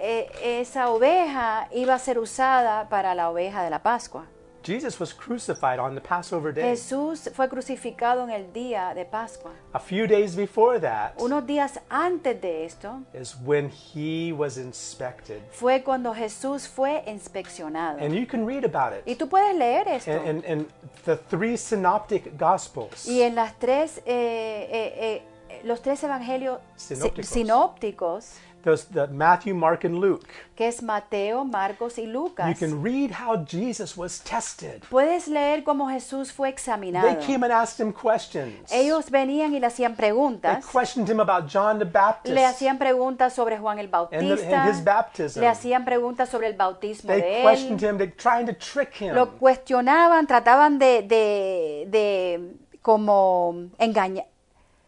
esa 0.43 0.89
oveja 0.89 1.67
iba 1.73 1.95
a 1.95 1.99
ser 1.99 2.19
usada 2.19 2.87
para 2.89 3.13
la 3.15 3.29
oveja 3.29 3.63
de 3.63 3.69
la 3.69 3.79
Pascua. 3.79 4.25
Jesus 4.63 4.99
was 4.99 5.13
crucified 5.13 5.77
on 5.77 5.93
the 5.93 6.01
Passover 6.01 6.51
day. 6.51 6.63
Jesús 6.63 7.29
fue 7.35 7.47
crucificado 7.47 8.23
en 8.23 8.31
el 8.31 8.51
día 8.51 8.95
de 8.95 9.05
Pascua. 9.05 9.51
A 9.73 9.79
few 9.79 10.07
days 10.07 10.35
before 10.35 10.79
that 10.79 11.13
Unos 11.19 11.45
días 11.45 11.79
antes 11.87 12.41
de 12.41 12.65
esto 12.65 13.03
is 13.13 13.35
when 13.45 13.69
he 13.69 14.33
was 14.33 14.57
inspected. 14.57 15.39
fue 15.51 15.83
cuando 15.83 16.15
Jesús 16.15 16.67
fue 16.67 17.03
inspeccionado. 17.05 17.99
And 18.01 18.15
you 18.15 18.25
can 18.25 18.43
read 18.43 18.65
about 18.65 18.93
it. 18.97 19.03
Y 19.05 19.13
tú 19.15 19.29
puedes 19.29 19.55
leer 19.55 19.87
esto. 19.87 20.11
in, 20.11 20.37
in, 20.37 20.43
in 20.45 20.67
the 21.05 21.15
three 21.15 21.57
synoptic 21.57 22.35
gospels. 22.35 23.07
Y 23.07 23.21
en 23.21 23.35
las 23.35 23.59
tres, 23.59 23.99
eh, 23.99 24.67
eh, 24.71 24.93
eh, 24.97 25.21
los 25.63 25.81
tres 25.81 26.03
evangelios 26.03 26.59
si- 26.75 26.95
Sinópticos. 26.95 27.27
sinópticos, 27.29 28.25
Those, 28.63 28.87
the 28.91 29.05
Matthew, 29.13 29.53
Mark, 29.53 29.85
and 29.85 29.99
Luke. 29.99 30.25
que 30.55 30.67
es 30.67 30.81
Mateo, 30.81 31.45
Marcos 31.45 31.99
y 31.99 32.05
You 32.07 32.13
Lucas, 32.13 32.57
can 32.57 32.83
read 32.83 33.11
how 33.11 33.45
Jesus 33.45 33.95
was 33.95 34.19
tested. 34.23 34.81
puedes 34.89 35.27
leer 35.27 35.63
cómo 35.63 35.87
Jesús 35.87 36.31
fue 36.31 36.49
examinado. 36.49 37.07
They 37.07 37.23
came 37.27 37.43
and 37.45 37.53
asked 37.53 37.79
him 37.79 37.93
questions. 37.93 38.71
Ellos 38.71 39.11
venían 39.11 39.53
y 39.53 39.59
le 39.59 39.67
hacían 39.67 39.91
They 39.95 40.07
preguntas. 40.07 40.65
questioned 40.65 41.07
him 41.07 41.19
about 41.19 41.47
John 41.47 41.77
the 41.77 41.85
Baptist. 41.85 42.33
Le 42.33 42.43
hacían 42.43 42.79
preguntas 42.79 43.33
sobre 43.33 43.59
Juan 43.59 43.77
el 43.77 43.85
and, 43.85 43.91
the- 44.09 44.17
Bautista. 44.29 44.61
and 44.63 44.71
his 44.71 44.83
baptism. 44.83 45.41
Le 45.41 45.47
hacían 45.47 45.85
preguntas 45.85 46.27
sobre 46.29 46.47
el 46.47 46.55
bautismo 46.55 47.11
They 47.11 47.21
de 47.21 47.41
questioned 47.43 47.83
él. 47.83 47.89
him, 47.91 47.97
they 47.99 48.07
trying 48.07 48.47
to 48.47 48.53
trick 48.57 48.99
him. 48.99 49.13
Lo 49.13 49.37
cuestionaban, 49.37 50.25
trataban 50.25 50.79
de, 50.79 51.03
de, 51.03 51.85
de 51.91 52.55
como 52.81 53.53
engañar, 53.77 54.25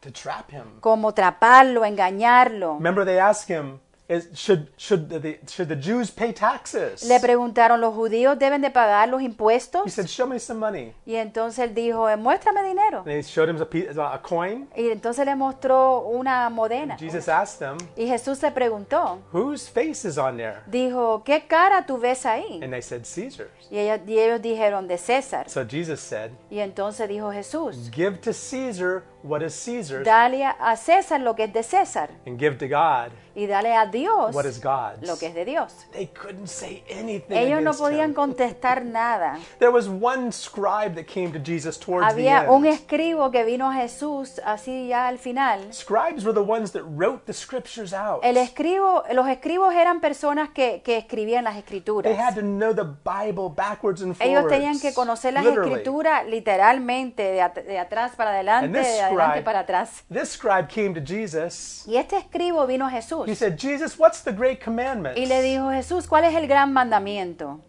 to 0.01 0.11
trap 0.11 0.51
him. 0.51 0.79
como 0.81 1.09
atraparlo, 1.09 1.83
engañarlo. 1.85 2.75
Remember, 2.77 3.05
they 3.05 3.19
asked 3.19 3.49
him, 3.49 3.79
is, 4.09 4.29
should, 4.33 4.69
should, 4.77 5.09
the, 5.09 5.37
should 5.47 5.67
the 5.67 5.75
Jews 5.75 6.09
pay 6.11 6.31
taxes? 6.31 7.03
Le 7.09 7.19
preguntaron, 7.19 7.81
¿los 7.81 7.93
judíos 7.93 8.39
deben 8.39 8.61
de 8.61 8.69
pagar 8.69 9.09
los 9.09 9.19
He 9.21 9.25
impuestos? 9.25 9.91
said, 9.91 10.05
Show 10.07 10.25
me 10.27 10.39
some 10.39 10.61
money. 10.61 10.93
Y 11.05 11.15
entonces 11.15 11.59
él 11.59 11.75
dijo, 11.75 12.09
"Eh, 12.09 12.15
muéstrame 12.15 12.63
dinero. 12.63 12.99
And 12.99 13.07
they 13.07 13.21
showed 13.21 13.49
him 13.49 13.61
a, 13.61 13.65
piece, 13.65 13.89
a 13.99 14.21
coin. 14.21 14.69
Y 14.77 14.91
entonces 14.91 15.25
le 15.25 15.35
mostró 15.35 15.99
una 16.07 16.49
modena. 16.49 16.95
Jesus 16.97 17.27
asked 17.27 17.59
them, 17.59 17.77
Y 17.97 18.07
Jesús 18.07 18.41
le 18.41 18.51
preguntó, 18.51 19.19
Whose 19.33 19.69
face 19.69 20.07
is 20.07 20.17
on 20.17 20.37
there? 20.37 20.61
dijo, 20.67 21.21
¿qué 21.25 21.45
cara 21.45 21.85
tú 21.85 21.97
ves 21.97 22.25
ahí? 22.25 22.61
And 22.63 22.71
they 22.71 22.81
said, 22.81 23.03
Caesar's. 23.03 23.49
Y, 23.69 23.77
ella- 23.77 23.99
y 24.07 24.17
ellos 24.17 24.41
dijeron, 24.41 24.87
de 24.87 24.97
César. 24.97 25.49
So 25.49 25.65
Jesus 25.67 25.99
said, 25.99 26.31
Y 26.49 26.59
entonces 26.59 27.09
dijo 27.09 27.29
Jesús, 27.33 27.91
Give 27.93 28.15
to 28.19 28.31
Caesar 28.31 29.03
what 29.27 29.41
is 29.41 29.53
Caesar's, 29.53 30.05
dale 30.05 30.45
a- 30.45 30.75
César 30.75 31.19
lo 31.21 31.35
que 31.35 31.43
es 31.45 31.53
de 31.53 31.63
César 31.63 32.09
and 32.25 32.39
give 32.39 32.57
to 32.57 32.67
God 32.67 33.11
y 33.35 33.45
dale 33.45 33.75
a 33.75 33.85
Dios 33.85 34.33
what 34.33 34.45
is 34.45 34.59
God's. 34.59 35.07
lo 35.07 35.17
que 35.19 35.27
es 35.27 35.35
de 35.35 35.45
Dios. 35.45 35.71
They 35.91 36.07
couldn't 36.07 36.47
say 36.47 36.83
anything. 36.89 37.37
Ellos 37.37 37.61
no 37.61 37.71
podían 37.73 38.09
him. 38.09 38.15
contestar 38.15 38.83
nada. 38.83 39.37
There 39.59 39.71
was 39.71 39.87
one 39.87 40.31
scribe 40.31 40.95
that 40.95 41.05
came 41.05 41.31
to 41.33 41.39
Jesus 41.39 41.77
towards 41.79 42.07
the 42.15 42.29
Había 42.29 42.49
un 42.49 42.65
end. 42.65 42.73
escribo 42.73 43.29
que 43.29 43.43
vino 43.43 43.69
a 43.69 43.73
Jesús 43.75 44.41
así 44.43 44.87
ya 44.87 45.07
al 45.07 45.19
final. 45.19 45.71
Scribes 45.71 46.25
were 46.25 46.33
the 46.33 46.39
ones 46.41 46.71
that 46.71 46.81
wrote 46.83 47.25
the 47.25 47.33
scriptures 47.33 47.93
out. 47.93 48.21
El 48.23 48.37
escribo, 48.37 49.03
los 49.13 49.27
escribos 49.27 49.73
eran 49.75 49.99
personas 50.01 50.49
que, 50.49 50.81
que 50.83 50.97
escribían 50.97 51.43
las 51.43 51.53
They 51.53 51.61
had 51.61 51.65
escrituras. 51.67 52.35
to 52.35 52.41
know 52.41 52.73
the 52.73 52.83
Bible 52.85 53.49
backwards 53.55 54.01
and 54.01 54.15
Ellos 54.19 54.41
forwards. 54.41 54.49
tenían 54.57 54.79
que 54.79 54.93
conocer 54.95 55.33
las 55.33 55.45
escrituras 55.45 56.25
literalmente, 56.25 57.21
de, 57.23 57.41
at- 57.41 57.53
de 57.55 57.77
atrás 57.79 58.13
para 58.15 58.31
adelante, 58.31 58.79
de 58.79 59.01
adelante 59.19 59.43
para 59.43 59.59
atrás. 59.59 60.03
This 60.11 60.31
scribe 60.31 60.67
came 60.67 60.93
to 60.93 61.01
Jesus. 61.01 61.83
Y 61.87 61.97
este 61.97 62.17
escribo 62.17 62.65
vino 62.67 62.85
a 62.85 62.89
Jesús 62.89 63.27
He 63.27 63.35
said, 63.35 63.57
Jesus, 63.57 63.97
what's 63.97 64.21
the 64.23 64.31
great 64.31 64.63
commandment? 64.63 65.17
y 65.17 65.25
le 65.25 65.41
dijo, 65.41 65.71
Jesús, 65.71 66.07
¿cuál 66.07 66.23
es 66.25 66.35
el 66.35 66.47
gran 66.47 66.71
mandamiento? 66.73 67.59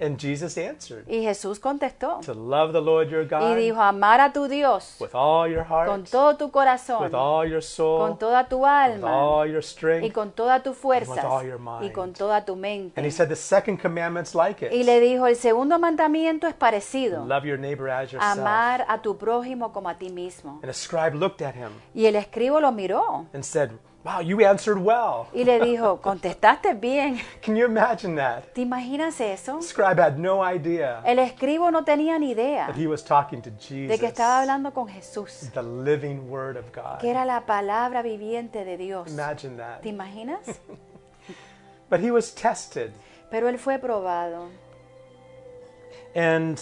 And 0.00 0.18
Jesus 0.18 0.56
answered, 0.56 1.04
Y 1.06 1.22
Jesús 1.22 1.60
contestó 1.60 2.20
to 2.24 2.32
love 2.32 2.72
the 2.72 2.80
Lord 2.80 3.10
your 3.10 3.24
y 3.24 3.28
God 3.28 3.56
dijo, 3.56 3.80
amar 3.82 4.20
a 4.20 4.32
tu 4.32 4.48
Dios 4.48 4.96
with 4.98 5.10
all 5.14 5.46
your 5.50 5.62
heart, 5.64 5.88
con 5.88 6.04
todo 6.04 6.36
tu 6.38 6.50
corazón, 6.50 7.02
with 7.02 7.14
all 7.14 7.46
your 7.46 7.62
soul, 7.62 7.98
con 8.00 8.18
toda 8.18 8.48
tu 8.48 8.58
with 8.60 8.66
alma 8.68 9.08
all 9.12 9.46
your 9.50 9.62
y 10.02 10.10
con 10.10 10.32
toda 10.32 10.62
tu 10.62 10.72
fuerza 10.72 11.22
y 11.82 11.90
con 11.90 12.14
toda 12.14 12.44
tu 12.44 12.52
And 12.54 12.60
mente. 12.62 13.02
he 13.06 13.10
said 13.10 13.28
the 13.28 13.36
second 13.36 13.78
commandment's 13.78 14.34
like 14.34 14.64
Y 14.72 14.80
it. 14.80 14.86
le 14.86 15.00
dijo, 15.00 15.26
el 15.26 15.36
segundo 15.36 15.78
mandamiento 15.78 16.46
es 16.46 16.54
parecido, 16.54 17.26
Love 17.26 17.44
your 17.44 17.58
neighbor 17.58 17.90
as 17.90 18.10
yourself. 18.10 18.38
amar 18.38 18.86
a 18.88 19.02
tu 19.02 19.18
prójimo 19.18 19.72
como 19.72 19.88
a 19.90 19.94
ti 19.98 20.08
mismo. 20.08 20.60
And 20.62 20.70
a 20.70 20.74
scribe 20.74 21.14
looked 21.14 21.42
at 21.42 21.54
him 21.54 21.70
Y 21.94 22.06
el 22.06 22.16
escribo 22.16 22.58
lo 22.60 22.72
miró 22.72 23.26
and 23.34 23.44
said, 23.44 23.70
Wow, 24.02 24.20
you 24.20 24.42
answered 24.42 24.78
well. 24.78 25.26
y 25.34 25.44
le 25.44 25.60
dijo, 25.60 26.00
contestaste 26.00 26.72
bien. 26.72 27.20
Can 27.42 27.54
you 27.54 27.66
imagine 27.66 28.16
that? 28.16 28.44
¿Te 28.54 28.62
imaginas 28.62 29.20
eso? 29.20 29.60
Scribe 29.60 30.00
had 30.00 30.16
no 30.16 30.42
idea 30.42 31.02
El 31.04 31.18
escribo 31.18 31.70
no 31.70 31.84
tenía 31.84 32.18
ni 32.18 32.30
idea 32.30 32.66
that 32.66 32.76
he 32.76 32.86
was 32.86 33.04
talking 33.04 33.42
to 33.42 33.50
de 33.50 33.58
Jesus, 33.58 34.00
que 34.00 34.06
estaba 34.06 34.40
hablando 34.40 34.72
con 34.72 34.88
Jesús, 34.88 35.50
the 35.52 35.62
living 35.62 36.30
word 36.30 36.56
of 36.56 36.72
God. 36.74 36.98
que 36.98 37.10
era 37.10 37.26
la 37.26 37.44
palabra 37.44 38.00
viviente 38.02 38.64
de 38.64 38.78
Dios. 38.78 39.10
Imagine 39.10 39.58
that. 39.58 39.82
¿Te 39.82 39.90
imaginas? 39.90 40.60
But 41.90 42.00
he 42.00 42.10
was 42.10 42.34
tested. 42.34 42.92
Pero 43.30 43.48
él 43.50 43.58
fue 43.58 43.78
probado. 43.78 44.48
And 46.14 46.58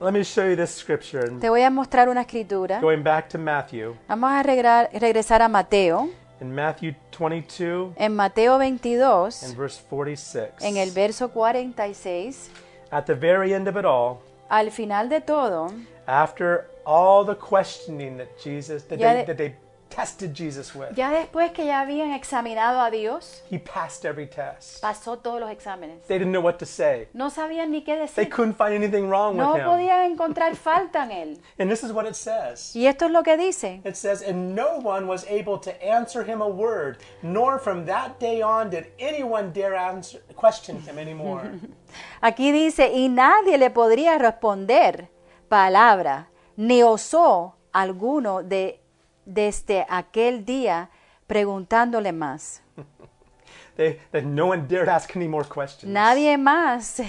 let 0.00 0.12
me 0.12 0.22
show 0.22 0.48
you 0.48 0.54
this 0.54 0.70
scripture. 0.70 1.28
Te 1.40 1.48
voy 1.48 1.62
a 1.62 1.70
mostrar 1.70 2.08
una 2.08 2.20
escritura. 2.20 2.80
going 2.80 3.02
back 3.02 3.28
to 3.30 3.38
Matthew, 3.38 3.96
Vamos 4.06 4.30
a 4.30 4.42
regresar 4.44 5.42
a 5.42 5.48
Mateo. 5.48 6.08
In 6.40 6.54
Matthew 6.54 6.94
22 7.10 7.94
En 7.96 8.14
Mateo 8.14 8.58
22, 8.58 9.42
and 9.44 9.56
verse 9.56 9.78
46. 9.88 10.62
en 10.62 10.76
el 10.76 10.90
verso 10.90 11.28
46, 11.28 12.50
At 12.90 13.06
the 13.06 13.14
very 13.14 13.52
end 13.52 13.68
of 13.68 13.76
it 13.76 13.84
all, 13.84 14.20
al 14.48 14.70
final 14.70 15.08
de 15.08 15.20
todo, 15.20 15.72
after 16.06 16.66
all 16.86 17.24
the 17.24 17.34
questioning 17.34 18.16
that 18.16 18.28
Jesus 18.42 18.84
that, 18.84 18.98
they, 18.98 19.24
that 19.26 19.36
they 19.36 19.54
tested 19.88 20.32
Jesus 20.34 20.74
with, 20.74 20.94
ya 20.94 21.10
después 21.10 21.52
que 21.52 21.64
ya 21.66 21.80
habían 21.80 22.12
examinado 22.12 22.80
a 22.80 22.90
Dios, 22.90 23.42
he 23.50 23.58
passed 23.58 24.04
every 24.04 24.26
test. 24.26 24.80
pasó 24.82 25.18
todos 25.18 25.40
los 25.40 25.50
exámenes. 25.50 26.02
They 26.06 26.18
didn't 26.18 26.32
know 26.32 26.42
what 26.42 26.58
to 26.58 26.66
say. 26.66 27.08
No 27.12 27.30
sabían 27.30 27.70
ni 27.70 27.82
qué 27.82 27.94
They 27.96 28.24
decir. 28.24 28.28
couldn't 28.30 28.54
find 28.56 28.74
anything 28.74 29.08
wrong 29.08 29.36
No 29.36 29.52
with 29.52 29.62
him. 29.62 29.66
podían 29.68 30.12
encontrar 30.12 30.54
falta 30.56 31.04
en 31.04 31.10
él. 31.10 31.38
And 31.58 31.70
this 31.70 31.82
is 31.82 31.92
what 31.92 32.06
it 32.06 32.14
says. 32.14 32.74
Y 32.74 32.86
esto 32.86 33.06
es 33.06 33.10
lo 33.10 33.22
que 33.22 33.36
dice. 33.36 33.80
It 33.84 33.96
says, 33.96 34.22
And 34.22 34.54
no 34.54 34.78
one 34.82 35.06
was 35.08 35.24
able 35.28 35.58
to 35.60 35.70
answer 35.82 36.22
him 36.24 36.40
a 36.42 36.48
word, 36.48 36.98
nor 37.22 37.58
from 37.58 37.86
that 37.86 38.18
day 38.20 38.42
on 38.42 38.70
did 38.70 38.86
anyone 38.98 39.52
dare 39.52 39.74
answer, 39.76 40.20
question 40.36 40.80
him 40.82 40.98
anymore. 40.98 41.42
Aquí 42.20 42.52
dice, 42.52 42.92
y 42.92 43.08
nadie 43.08 43.56
le 43.58 43.70
podría 43.70 44.18
responder 44.18 45.08
palabra, 45.48 46.28
ni 46.56 46.82
osó 46.82 47.54
alguno 47.72 48.42
de 48.42 48.80
desde 49.28 49.86
aquel 49.88 50.44
día 50.44 50.90
preguntándole 51.26 52.12
más. 52.12 52.62
they, 53.76 53.98
that 54.10 54.24
no 54.24 54.46
one 54.46 54.66
dared 54.66 54.88
ask 54.88 55.14
any 55.14 55.28
more 55.28 55.44
questions. 55.44 55.92
Nadie 55.92 56.36
más 56.38 57.00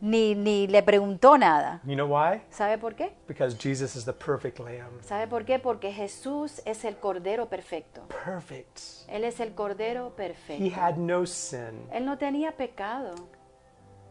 ni, 0.00 0.34
ni 0.34 0.66
le 0.66 0.82
preguntó 0.82 1.36
nada. 1.38 1.80
You 1.84 1.94
know 1.94 2.06
why? 2.06 2.40
¿Sabe 2.50 2.78
por 2.78 2.94
qué? 2.94 3.12
Because 3.28 3.54
Jesus 3.56 3.94
is 3.94 4.04
the 4.04 4.12
perfect 4.12 4.58
lamb. 4.58 5.02
¿Sabe 5.02 5.26
por 5.28 5.44
qué? 5.44 5.58
Porque 5.58 5.92
Jesús 5.92 6.62
es 6.64 6.84
el 6.84 6.96
Cordero 6.96 7.48
perfecto. 7.48 8.02
Perfect. 8.24 8.80
Él 9.08 9.24
es 9.24 9.40
el 9.40 9.54
Cordero 9.54 10.08
He 10.08 10.10
perfecto. 10.16 10.80
had 10.80 10.96
no 10.96 11.26
sin, 11.26 11.86
Él 11.92 12.04
no 12.06 12.16
tenía 12.16 12.56
pecado. 12.56 13.14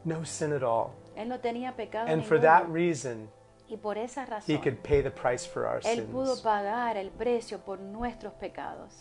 no 0.05 0.23
sin 0.25 0.53
at 0.53 0.63
all. 0.63 0.91
Él 1.15 1.27
no 1.27 1.39
tenía 1.39 1.75
pecado 1.75 2.07
And 2.07 2.23
for 2.23 2.39
that 2.39 2.65
reason, 2.69 3.29
Y 3.69 3.77
por 3.77 3.97
esa 3.97 4.25
he 4.47 4.57
could 4.57 4.81
pay 4.81 5.01
the 5.01 5.11
price 5.11 5.45
for 5.47 5.65
our 5.67 5.79
Él 5.83 6.03
pudo 6.05 6.33
sins. 6.33 6.41
pagar 6.41 6.97
el 6.97 7.11
precio 7.11 7.59
por 7.59 7.79
nuestros 7.79 8.33
pecados. 8.33 8.93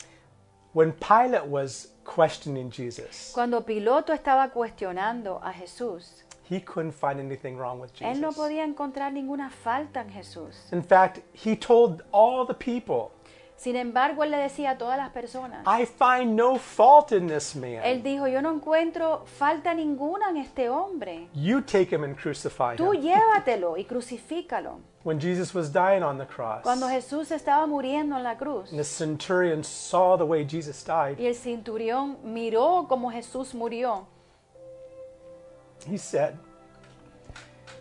When 0.75 0.93
Pilate 0.93 1.47
was 1.49 1.95
questioning 2.05 2.71
Jesus, 2.71 3.33
Cuando 3.35 3.65
Piloto 3.65 4.13
estaba 4.13 4.51
cuestionando 4.51 5.41
a 5.43 5.53
Jesús, 5.53 6.25
he 6.49 6.61
couldn't 6.61 6.93
find 6.93 7.19
anything 7.19 7.57
wrong 7.57 7.81
with 7.81 7.91
él 8.01 8.21
no 8.21 8.29
Jesus. 8.31 8.37
podía 8.37 8.65
encontrar 8.65 9.13
ninguna 9.13 9.51
falta 9.51 10.03
en 10.03 10.11
Jesús. 10.11 10.71
In 10.73 10.83
fact, 10.83 11.21
he 11.33 11.57
told 11.57 12.03
all 12.13 12.47
the 12.47 12.55
people, 12.55 13.11
Sin 13.59 13.75
embargo, 13.75 14.23
él 14.23 14.31
le 14.31 14.37
decía 14.37 14.71
a 14.71 14.79
todas 14.79 14.97
las 14.97 15.11
personas, 15.11 15.67
I 15.67 15.85
find 15.85 16.37
no 16.37 16.57
fault 16.59 17.11
in 17.11 17.27
this 17.27 17.57
man. 17.57 17.83
él 17.83 18.05
dijo, 18.05 18.29
yo 18.29 18.41
no 18.41 18.53
encuentro 18.55 19.25
falta 19.27 19.75
ninguna 19.75 20.31
en 20.31 20.37
este 20.37 20.69
hombre. 20.69 21.29
You 21.35 21.61
take 21.61 21.93
him 21.93 22.05
and 22.05 22.17
crucify 22.17 22.77
Tú 22.77 22.95
him. 22.95 23.03
llévatelo 23.03 23.77
y 23.77 23.85
crucifícalo. 23.85 24.79
When 25.03 25.19
Jesus 25.19 25.53
was 25.55 25.73
dying 25.73 26.05
on 26.05 26.19
the 26.19 26.27
cross, 26.27 26.63
Cuando 26.63 26.87
Jesús 26.89 27.33
estaba 27.33 27.67
muriendo 27.67 28.17
en 28.17 28.23
la 28.23 28.37
cruz 28.37 28.71
and 28.71 28.79
the 28.79 28.85
centurion 28.85 29.65
saw 29.65 30.17
the 30.17 30.25
way 30.25 30.45
Jesus 30.49 30.85
died, 30.85 31.19
y 31.19 31.27
el 31.27 31.35
cinturión 31.35 32.17
miró 32.23 32.87
como 32.89 33.11
Jesús 33.11 33.55
murió, 33.55 34.07
he 35.85 35.99
said, 35.99 36.37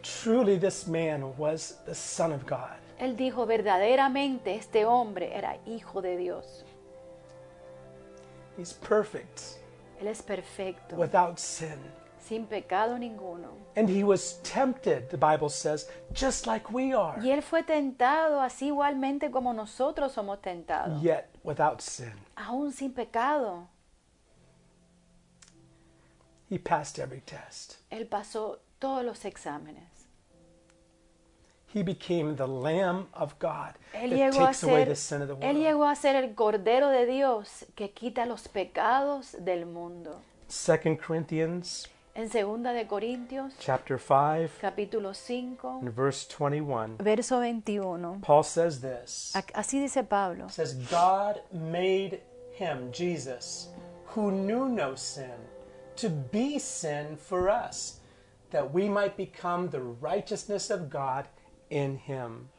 Truly, 0.02 0.58
this 0.58 0.88
man 0.88 1.34
was 1.38 1.76
the 1.86 1.94
Son 1.94 2.32
of 2.32 2.46
God. 2.48 2.80
Él 3.00 3.16
dijo, 3.16 3.46
verdaderamente 3.46 4.56
este 4.56 4.86
hombre 4.86 5.36
era 5.38 5.58
hijo 5.66 6.02
de 6.02 6.18
Dios. 6.18 6.66
He's 8.58 8.74
perfect, 8.74 9.40
Él 10.02 10.08
es 10.08 10.22
perfecto, 10.22 10.96
without 10.96 11.38
sin. 11.38 11.78
sin 12.20 12.46
pecado 12.48 12.98
ninguno. 12.98 13.50
And 13.76 13.88
he 13.88 14.04
was 14.04 14.40
tempted, 14.42 15.10
the 15.10 15.18
Bible 15.18 15.50
says, 15.50 15.88
just 16.12 16.48
like 16.48 16.72
we 16.72 16.92
are, 16.94 17.22
Y 17.22 17.30
él 17.32 17.42
fue 17.44 17.64
tentado 17.64 18.42
así 18.42 18.68
igualmente 18.68 19.30
como 19.32 19.54
nosotros 19.54 20.12
somos 20.14 20.42
tentados, 20.42 21.02
yet 21.02 21.30
without 21.44 21.80
sin. 21.82 22.14
aún 22.36 22.72
sin 22.74 22.92
pecado. 22.94 23.68
He 26.50 26.58
passed 26.58 26.98
every 26.98 27.22
test. 27.22 27.76
Él 27.92 28.08
pasó 28.08 28.60
todos 28.80 29.04
los 29.04 29.24
exámenes. 29.26 29.97
He 31.74 31.84
became 31.84 32.36
the 32.36 32.48
Lamb 32.48 33.08
of 33.14 33.38
God 33.40 33.74
Él 33.94 34.10
that 34.10 34.18
llegó, 34.18 34.44
a 34.44 34.48
takes 34.48 34.64
away 34.64 34.86
the 34.86 34.96
sin 34.96 35.22
of 35.22 35.28
the 35.28 35.36
él 35.36 35.56
world. 35.56 35.58
llegó 35.58 35.92
a 35.92 35.96
ser 35.96 36.16
el 36.16 36.34
Cordero 36.34 36.90
de 36.90 37.06
Dios 37.06 37.66
que 37.76 37.92
quita 37.92 38.26
los 38.26 38.48
pecados 38.48 39.36
del 39.44 39.66
mundo. 39.66 40.22
2 40.48 40.98
Corinthians 41.06 41.88
En 42.16 42.30
segunda 42.32 42.74
de 42.74 42.88
Corintios, 42.88 43.54
chapter 43.60 44.00
5 44.00 44.60
capítulo 44.60 45.14
5, 45.14 45.82
and 45.82 45.94
verse 45.94 46.26
21, 46.26 46.98
verso 46.98 47.40
21. 47.40 48.22
Paul 48.22 48.42
says 48.42 48.82
this. 48.82 49.34
Así 49.54 49.80
dice 49.80 50.04
Pablo. 50.10 50.48
Says 50.50 50.74
God 50.90 51.42
made 51.52 52.22
him 52.54 52.92
Jesus 52.92 53.68
who 54.16 54.32
knew 54.32 54.68
no 54.68 54.96
sin 54.96 55.36
to 55.98 56.10
be 56.10 56.58
sin 56.58 57.18
for 57.18 57.50
us 57.50 58.00
that 58.50 58.74
we 58.74 58.90
might 58.90 59.16
become 59.16 59.70
the 59.70 59.82
righteousness 59.82 60.72
of 60.72 60.90
God 60.90 61.28
in 61.70 62.00
him. 62.08 62.50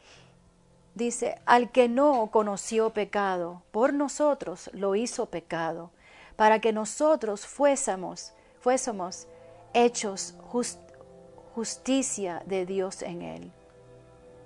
Dice, 0.95 1.41
al 1.47 1.71
que 1.71 1.89
no 1.89 2.29
conoció 2.33 2.91
pecado, 2.91 3.63
por 3.71 3.93
nosotros 3.93 4.69
lo 4.73 4.95
hizo 4.97 5.27
pecado, 5.27 5.91
para 6.37 6.59
que 6.61 6.73
nosotros 6.73 7.47
fuésemos, 7.47 8.33
fuésemos 8.61 9.27
hechos 9.75 10.35
jus- 10.51 10.79
justicia 11.55 12.43
de 12.47 12.67
Dios 12.67 13.03
en 13.03 13.23
él. 13.23 13.53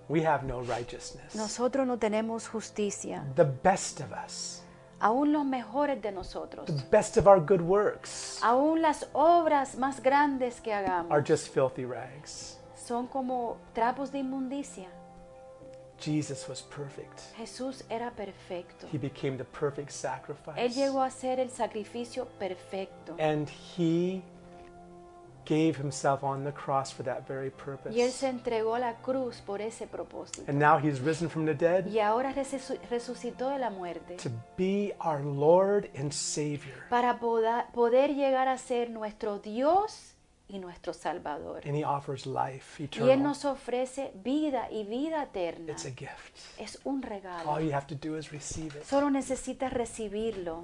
We 0.08 0.26
have 0.26 0.44
no 0.44 0.60
righteousness. 0.62 1.34
Nosotros 1.34 1.86
no 1.86 1.96
tenemos 1.98 2.48
justicia, 2.48 3.24
The 3.34 3.44
best 3.44 4.00
of 4.00 4.10
us, 4.12 4.62
aún 5.00 5.32
los 5.32 5.44
mejores 5.46 6.02
de 6.02 6.12
nosotros, 6.12 6.66
the 6.66 6.84
best 6.90 7.16
of 7.16 7.26
our 7.26 7.40
good 7.40 7.62
works, 7.62 8.38
aún 8.42 8.82
las 8.82 9.06
obras 9.14 9.76
más 9.76 10.02
grandes 10.02 10.60
que 10.60 10.72
are 10.74 10.84
hagamos, 10.86 11.22
just 11.26 11.48
filthy 11.48 11.84
rags. 11.86 12.58
Son 12.92 13.06
como 13.06 13.56
trapos 13.72 14.12
de 14.12 14.18
inmundicia. 14.18 14.86
Jesus 15.98 16.46
was 16.46 16.60
perfect. 16.60 17.20
Jesús 17.38 17.84
era 17.88 18.10
perfecto. 18.10 18.86
He 18.92 18.98
became 18.98 19.38
the 19.38 19.44
perfect 19.44 19.88
Él 19.88 19.94
sacrifice. 19.94 20.74
llegó 20.74 21.00
a 21.00 21.08
ser 21.10 21.40
el 21.40 21.48
sacrificio 21.50 22.26
perfecto. 22.38 23.14
And 23.18 23.48
he 23.48 24.20
gave 25.46 25.76
himself 25.78 26.22
on 26.22 26.44
the 26.44 26.52
cross 26.52 26.92
for 26.92 27.02
that 27.04 27.26
very 27.26 27.50
purpose. 27.50 27.94
Y 27.96 28.00
Él 28.02 28.10
se 28.10 28.28
entregó 28.28 28.74
a 28.74 28.78
la 28.78 28.96
cruz 28.96 29.40
por 29.40 29.62
ese 29.62 29.86
propósito. 29.86 30.42
And 30.48 30.58
now 30.58 30.76
he's 30.78 31.00
risen 31.00 31.30
from 31.30 31.46
the 31.46 31.54
dead 31.54 31.86
Y 31.86 31.98
ahora 32.00 32.34
resuc- 32.34 32.78
resucitó 32.90 33.48
de 33.48 33.58
la 33.58 33.70
muerte 33.70 34.16
to 34.16 34.28
be 34.58 34.94
our 35.02 35.24
Lord 35.24 35.88
and 35.96 36.12
Savior. 36.12 36.84
para 36.90 37.18
poder 37.18 38.14
llegar 38.14 38.48
a 38.48 38.58
ser 38.58 38.90
nuestro 38.90 39.38
Dios 39.38 40.11
y 40.52 40.58
nuestro 40.58 40.92
Salvador. 40.92 41.62
And 41.66 41.74
he 41.74 41.82
offers 41.84 42.26
life 42.26 42.78
Y 42.78 42.84
Él 42.84 42.88
eternal. 42.92 43.22
nos 43.22 43.44
ofrece 43.44 44.12
vida 44.22 44.68
y 44.70 44.84
vida 44.84 45.22
eterna. 45.24 45.72
It's 45.72 45.86
a 45.86 45.90
gift. 45.90 46.36
Es 46.58 46.78
un 46.84 47.02
All 47.02 47.10
regalo. 47.10 47.60
you 47.60 47.72
have 47.72 47.86
to 47.86 47.94
do 47.96 48.16
is 48.16 48.30
receive 48.30 48.76
it. 48.78 48.84
Solo 48.84 49.10
necesitas 49.10 49.72
recibirlo. 49.72 50.62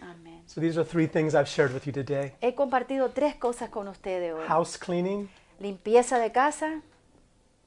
Amén. 0.00 0.42
So 0.46 0.60
these 0.60 0.76
are 0.78 0.84
three 0.84 1.06
things 1.06 1.34
I've 1.34 1.48
shared 1.48 1.72
with 1.72 1.86
you 1.86 1.92
today. 1.92 2.34
He 2.42 2.54
compartido 2.54 3.10
tres 3.10 3.34
cosas 3.36 3.70
con 3.70 3.88
ustedes 3.88 4.34
hoy. 4.34 4.46
House 4.46 4.76
cleaning, 4.76 5.28
Limpieza 5.58 6.18
de 6.18 6.30
casa, 6.32 6.82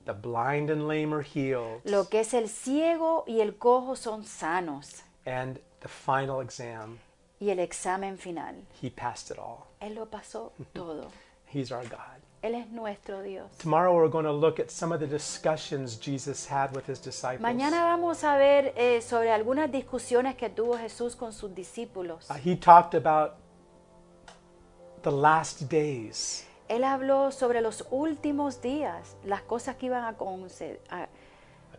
the 0.06 0.14
blind 0.14 0.70
and 0.70 0.88
lame 0.88 1.12
are 1.14 1.24
healed, 1.24 1.82
lo 1.86 2.08
que 2.08 2.20
es 2.20 2.36
el 2.36 2.48
ciego 2.48 3.24
y 3.28 3.42
el 3.42 3.58
cojo 3.58 3.96
son 3.96 4.24
sanos. 4.26 5.02
and 5.26 5.60
the 5.80 5.88
final 5.88 6.40
exam, 6.42 7.00
Y 7.40 7.50
el 7.50 7.58
examen 7.60 8.16
final. 8.18 8.54
he 8.80 8.92
passed 8.92 9.32
it 9.32 9.40
all. 9.40 9.66
Él 9.80 9.96
lo 9.96 10.06
pasó 10.10 10.52
todo. 10.74 11.08
He's 11.52 11.72
our 11.72 11.84
God. 11.88 12.22
Él 12.42 12.56
es 12.56 12.70
nuestro 12.70 13.22
Dios. 13.22 13.52
Tomorrow 13.58 13.94
we're 13.94 14.10
going 14.10 14.24
to 14.26 14.32
look 14.32 14.60
at 14.60 14.70
some 14.72 14.94
of 14.94 15.02
the 15.02 15.08
discussions 15.08 15.98
Jesus 16.00 16.46
had 16.50 16.74
with 16.74 16.86
his 16.88 17.00
disciples. 17.02 17.42
Mañana 17.42 17.84
vamos 17.84 18.24
a 18.24 18.38
ver 18.38 18.74
eh, 18.78 19.02
sobre 19.02 19.32
algunas 19.32 19.70
discusiones 19.72 20.36
que 20.36 20.50
tuvo 20.50 20.78
Jesús 20.78 21.15
con 21.18 21.34
sus 21.34 21.54
discípulos. 21.54 22.30
Uh, 22.30 22.36
he 22.36 22.56
talked 22.56 22.94
about 22.96 23.34
the 25.02 25.12
last 25.12 25.70
days. 25.70 26.46
Él 26.70 26.84
habló 26.84 27.32
sobre 27.32 27.62
los 27.62 27.84
últimos 27.89 28.62
días, 28.62 29.15
las 29.26 29.42
cosas 29.42 29.76
que 29.76 29.88
iban 29.88 30.04
a, 30.04 30.10
a- 30.10 31.10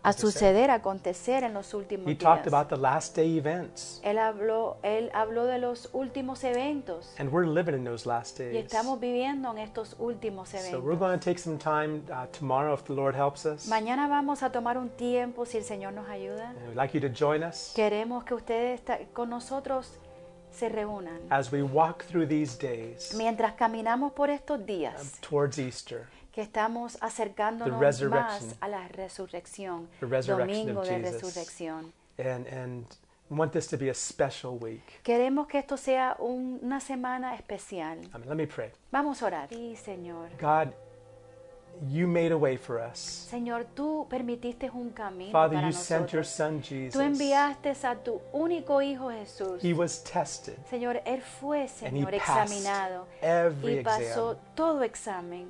a 0.03 0.13
suceder, 0.15 0.71
a 0.71 0.75
acontecer 0.75 1.45
en 1.45 1.53
los 1.53 1.75
últimos 1.75 2.07
He 2.07 2.15
días. 2.15 2.21
talked 2.21 2.47
about 2.47 2.69
the 2.69 2.77
last 2.77 3.15
day 3.15 3.37
events. 3.37 4.01
Él 4.03 4.19
habló, 4.19 4.79
él 4.83 5.11
habló 5.13 5.45
de 5.45 5.59
los 5.59 5.91
últimos 5.93 6.43
eventos 6.45 7.13
And 7.19 7.31
we're 7.31 7.47
living 7.47 7.75
in 7.75 7.85
those 7.85 8.07
last 8.09 8.41
y 8.41 8.45
days. 8.45 8.65
estamos 8.65 8.99
viviendo 8.99 9.51
en 9.51 9.59
estos 9.59 9.97
últimos 9.99 10.49
So 10.49 10.59
eventos. 10.59 10.83
we're 10.83 10.99
going 10.99 11.19
to 11.19 11.23
take 11.25 11.39
some 11.39 11.59
time 11.59 12.03
uh, 12.11 12.27
tomorrow 12.37 12.73
if 12.75 12.85
the 12.85 12.95
Lord 12.95 13.15
helps 13.15 13.45
us. 13.45 13.67
Mañana 13.69 14.09
vamos 14.09 14.43
a 14.43 14.51
tomar 14.51 14.79
un 14.79 14.89
tiempo 14.89 15.45
si 15.45 15.59
el 15.59 15.65
Señor 15.65 15.93
nos 15.93 16.09
ayuda. 16.09 16.51
And 16.51 16.69
we'd 16.69 16.77
like 16.77 16.95
you 16.99 17.01
to 17.07 17.15
join 17.15 17.43
us 17.43 17.73
Queremos 17.75 18.25
que 18.25 18.35
ustedes 18.35 18.81
con 19.13 19.29
nosotros 19.29 19.99
se 20.51 20.69
reúnan. 20.69 21.21
as 21.31 21.53
we 21.53 21.63
walk 21.63 22.05
through 22.05 22.27
these 22.27 22.57
days 22.59 23.15
Mientras 23.15 23.53
caminamos 23.53 24.13
por 24.13 24.31
estos 24.31 24.59
um, 24.61 24.67
días, 24.67 25.21
towards 25.21 25.59
Easter. 25.59 26.07
Que 26.33 26.43
estamos 26.43 26.97
acercándonos 27.01 28.03
más 28.09 28.57
a 28.61 28.69
la 28.69 28.89
resurrección, 28.89 29.89
domingo 30.01 30.83
de 30.83 30.99
resurrección. 30.99 31.93
And, 32.19 32.47
and 32.49 32.87
want 33.31 33.53
this 33.53 33.67
to 33.69 33.77
be 33.79 33.89
a 33.91 33.95
special 33.95 34.59
week. 34.61 35.01
Queremos 35.03 35.47
que 35.47 35.59
esto 35.59 35.77
sea 35.77 36.17
un- 36.19 36.59
una 36.63 36.81
semana 36.81 37.35
especial. 37.35 37.99
I 37.99 38.19
mean, 38.19 38.29
let 38.29 38.35
me 38.37 38.47
pray. 38.47 38.71
Vamos 38.93 39.23
a 39.23 39.27
orar. 39.27 39.49
Sí, 39.49 39.75
Señor. 39.77 40.29
God, 40.39 40.73
you 41.89 42.07
made 42.07 42.31
a 42.33 42.37
way 42.37 42.57
for 42.59 42.79
us. 42.79 42.99
Señor, 42.99 43.65
tú 43.75 44.07
permitiste 44.11 44.69
un 44.71 44.91
camino 44.91 45.33
Father, 45.33 45.57
para 45.59 45.69
you 45.69 45.73
sent 45.73 46.11
your 46.11 46.21
nosotros. 46.21 46.29
son 46.29 46.63
Jesus. 46.63 46.93
Tú 46.93 47.01
enviaste 47.01 47.71
a 47.85 47.95
tu 47.95 48.21
único 48.33 48.83
Hijo 48.83 49.11
Jesús. 49.11 49.63
He 49.65 49.73
was 49.73 50.03
tested 50.05 50.59
Señor, 50.69 51.01
Él 51.07 51.23
fue, 51.23 51.69
Señor, 51.69 52.13
examinado 52.15 53.07
every 53.23 53.79
y 53.79 53.83
pasó 53.83 54.33
exam. 54.33 54.55
todo 54.55 54.83
examen. 54.83 55.49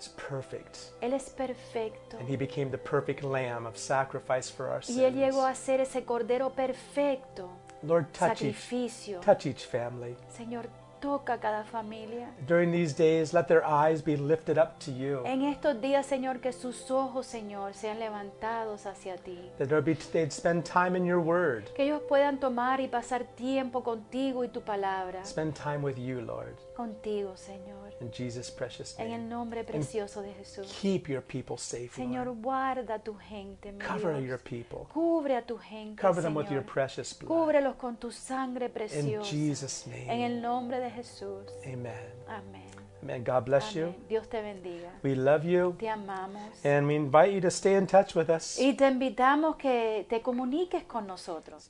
It's 0.00 0.08
perfect. 0.08 0.94
Él 1.02 1.12
es 1.12 1.28
perfecto. 1.28 2.16
And 2.18 2.26
he 2.26 2.34
became 2.34 2.70
the 2.70 2.78
perfect 2.78 3.22
lamb 3.22 3.66
of 3.66 3.76
sacrifice 3.76 4.48
for 4.48 4.68
our 4.68 4.80
Y 4.88 5.04
Él 5.04 5.14
llegó 5.14 5.44
a 5.44 5.54
ser 5.54 5.78
ese 5.82 6.06
cordero 6.06 6.54
perfecto, 6.54 7.50
Lord, 7.82 8.10
touch 8.14 8.40
each, 8.40 9.20
touch 9.20 9.44
each 9.44 9.66
family. 9.66 10.16
Señor, 10.34 10.70
toca 11.00 11.38
cada 11.38 11.64
familia. 11.64 12.30
During 12.46 12.72
these 12.72 12.94
days, 12.94 13.34
let 13.34 13.46
their 13.46 13.62
eyes 13.62 14.02
be 14.02 14.16
lifted 14.16 14.56
up 14.56 14.78
to 14.86 14.90
you. 14.90 15.22
En 15.26 15.42
estos 15.42 15.78
días, 15.82 16.06
Señor, 16.06 16.40
que 16.40 16.54
sus 16.54 16.90
ojos, 16.90 17.26
Señor, 17.26 17.74
sean 17.74 17.98
levantados 17.98 18.86
hacia 18.86 19.18
ti. 19.18 19.50
That 19.58 19.68
there'd 19.68 19.84
be, 19.84 19.96
they'd 20.12 20.32
spend 20.32 20.64
time 20.64 20.96
in 20.96 21.04
your 21.04 21.20
word. 21.20 21.64
Que 21.74 21.84
ellos 21.84 22.00
puedan 22.08 22.40
tomar 22.40 22.80
y 22.80 22.88
pasar 22.88 23.24
tiempo 23.36 23.82
contigo 23.82 24.44
y 24.44 24.48
tu 24.48 24.62
palabra. 24.62 25.22
Spend 25.26 25.54
time 25.54 25.82
with 25.82 25.98
you, 25.98 26.22
Lord. 26.22 26.56
Contigo, 26.74 27.36
Señor. 27.36 27.89
In 28.00 28.10
Jesus' 28.10 28.50
precious 28.50 28.98
En 28.98 29.10
el 29.12 29.18
name. 29.20 29.28
nombre 29.28 29.62
precioso 29.64 30.22
de 30.22 30.32
Jesús. 30.32 30.66
Keep 30.80 31.08
your 31.08 31.22
people 31.22 31.58
safe, 31.58 31.90
Señor, 31.94 32.26
Lord. 32.26 32.38
guarda 32.42 32.94
a 32.94 32.98
tu 32.98 33.14
gente, 33.14 33.74
Cover 33.78 34.16
Dios. 34.16 34.28
your 34.28 34.38
people. 34.38 34.86
Cubre 34.92 35.36
a 35.36 35.42
tu 35.42 35.58
gente, 35.58 36.00
Cover 36.00 36.22
them 36.22 36.34
with 36.34 36.50
your 36.50 36.64
precious 36.64 37.12
blood. 37.12 37.28
Cúbrelos 37.28 37.76
con 37.76 37.96
tu 37.96 38.10
sangre 38.10 38.70
In. 38.94 39.22
Jesus' 39.22 39.86
En 39.86 40.06
name. 40.06 40.26
el 40.26 40.40
nombre 40.40 40.80
de 40.80 40.90
Jesús. 40.90 41.44
Amen. 41.66 41.92
Amén. 42.26 42.70
Amen. 43.02 43.24
God 43.24 43.44
bless 43.44 43.74
you. 43.74 43.94
Dios 44.08 44.28
te 44.28 44.40
bendiga. 44.40 44.90
We 45.02 45.14
love 45.14 45.44
you. 45.44 45.74
Te 45.78 45.88
amamos. 45.88 46.42
And 46.64 46.86
we 46.86 46.94
invite 46.96 47.32
you 47.32 47.40
to 47.40 47.50
stay 47.50 47.76
in 47.76 47.86
touch 47.86 48.14
with 48.14 48.30
us. 48.30 48.58
Y 48.58 48.74
te 48.74 48.86
invitamos 48.86 49.56
que 49.56 50.06
te 50.08 50.22
comuniques 50.22 50.84
con 50.84 51.06
nosotros. 51.06 51.68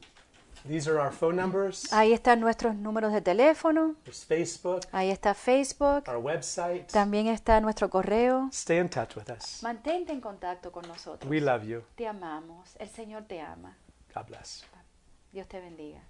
These 0.67 0.89
are 0.91 1.01
our 1.01 1.13
phone 1.13 1.37
numbers. 1.37 1.93
Ahí 1.93 2.13
están 2.13 2.41
nuestros 2.41 2.75
números 2.75 3.13
de 3.13 3.21
teléfono. 3.21 3.95
There's 4.05 4.25
Facebook, 4.25 4.83
Ahí 4.93 5.11
está 5.11 5.35
Facebook. 5.35 6.07
our 6.09 6.19
website. 6.19 6.87
También 6.93 7.29
está 7.29 7.61
nuestro 7.61 7.89
correo. 7.89 8.49
Stay 8.53 8.79
in 8.79 8.89
touch 8.89 9.17
with 9.17 9.31
us. 9.31 9.63
Mantente 9.63 10.13
en 10.13 10.21
contacto 10.21 10.71
con 10.71 10.87
nosotros. 10.87 11.31
We 11.31 11.41
love 11.41 11.65
you. 11.65 11.83
Te 11.97 12.07
amamos. 12.07 12.77
El 12.79 12.89
Señor 12.89 13.25
te 13.25 13.41
ama. 13.41 13.77
God 14.15 14.27
bless. 14.27 14.65
Dios 15.33 15.47
te 15.49 15.61
bendiga. 15.61 16.01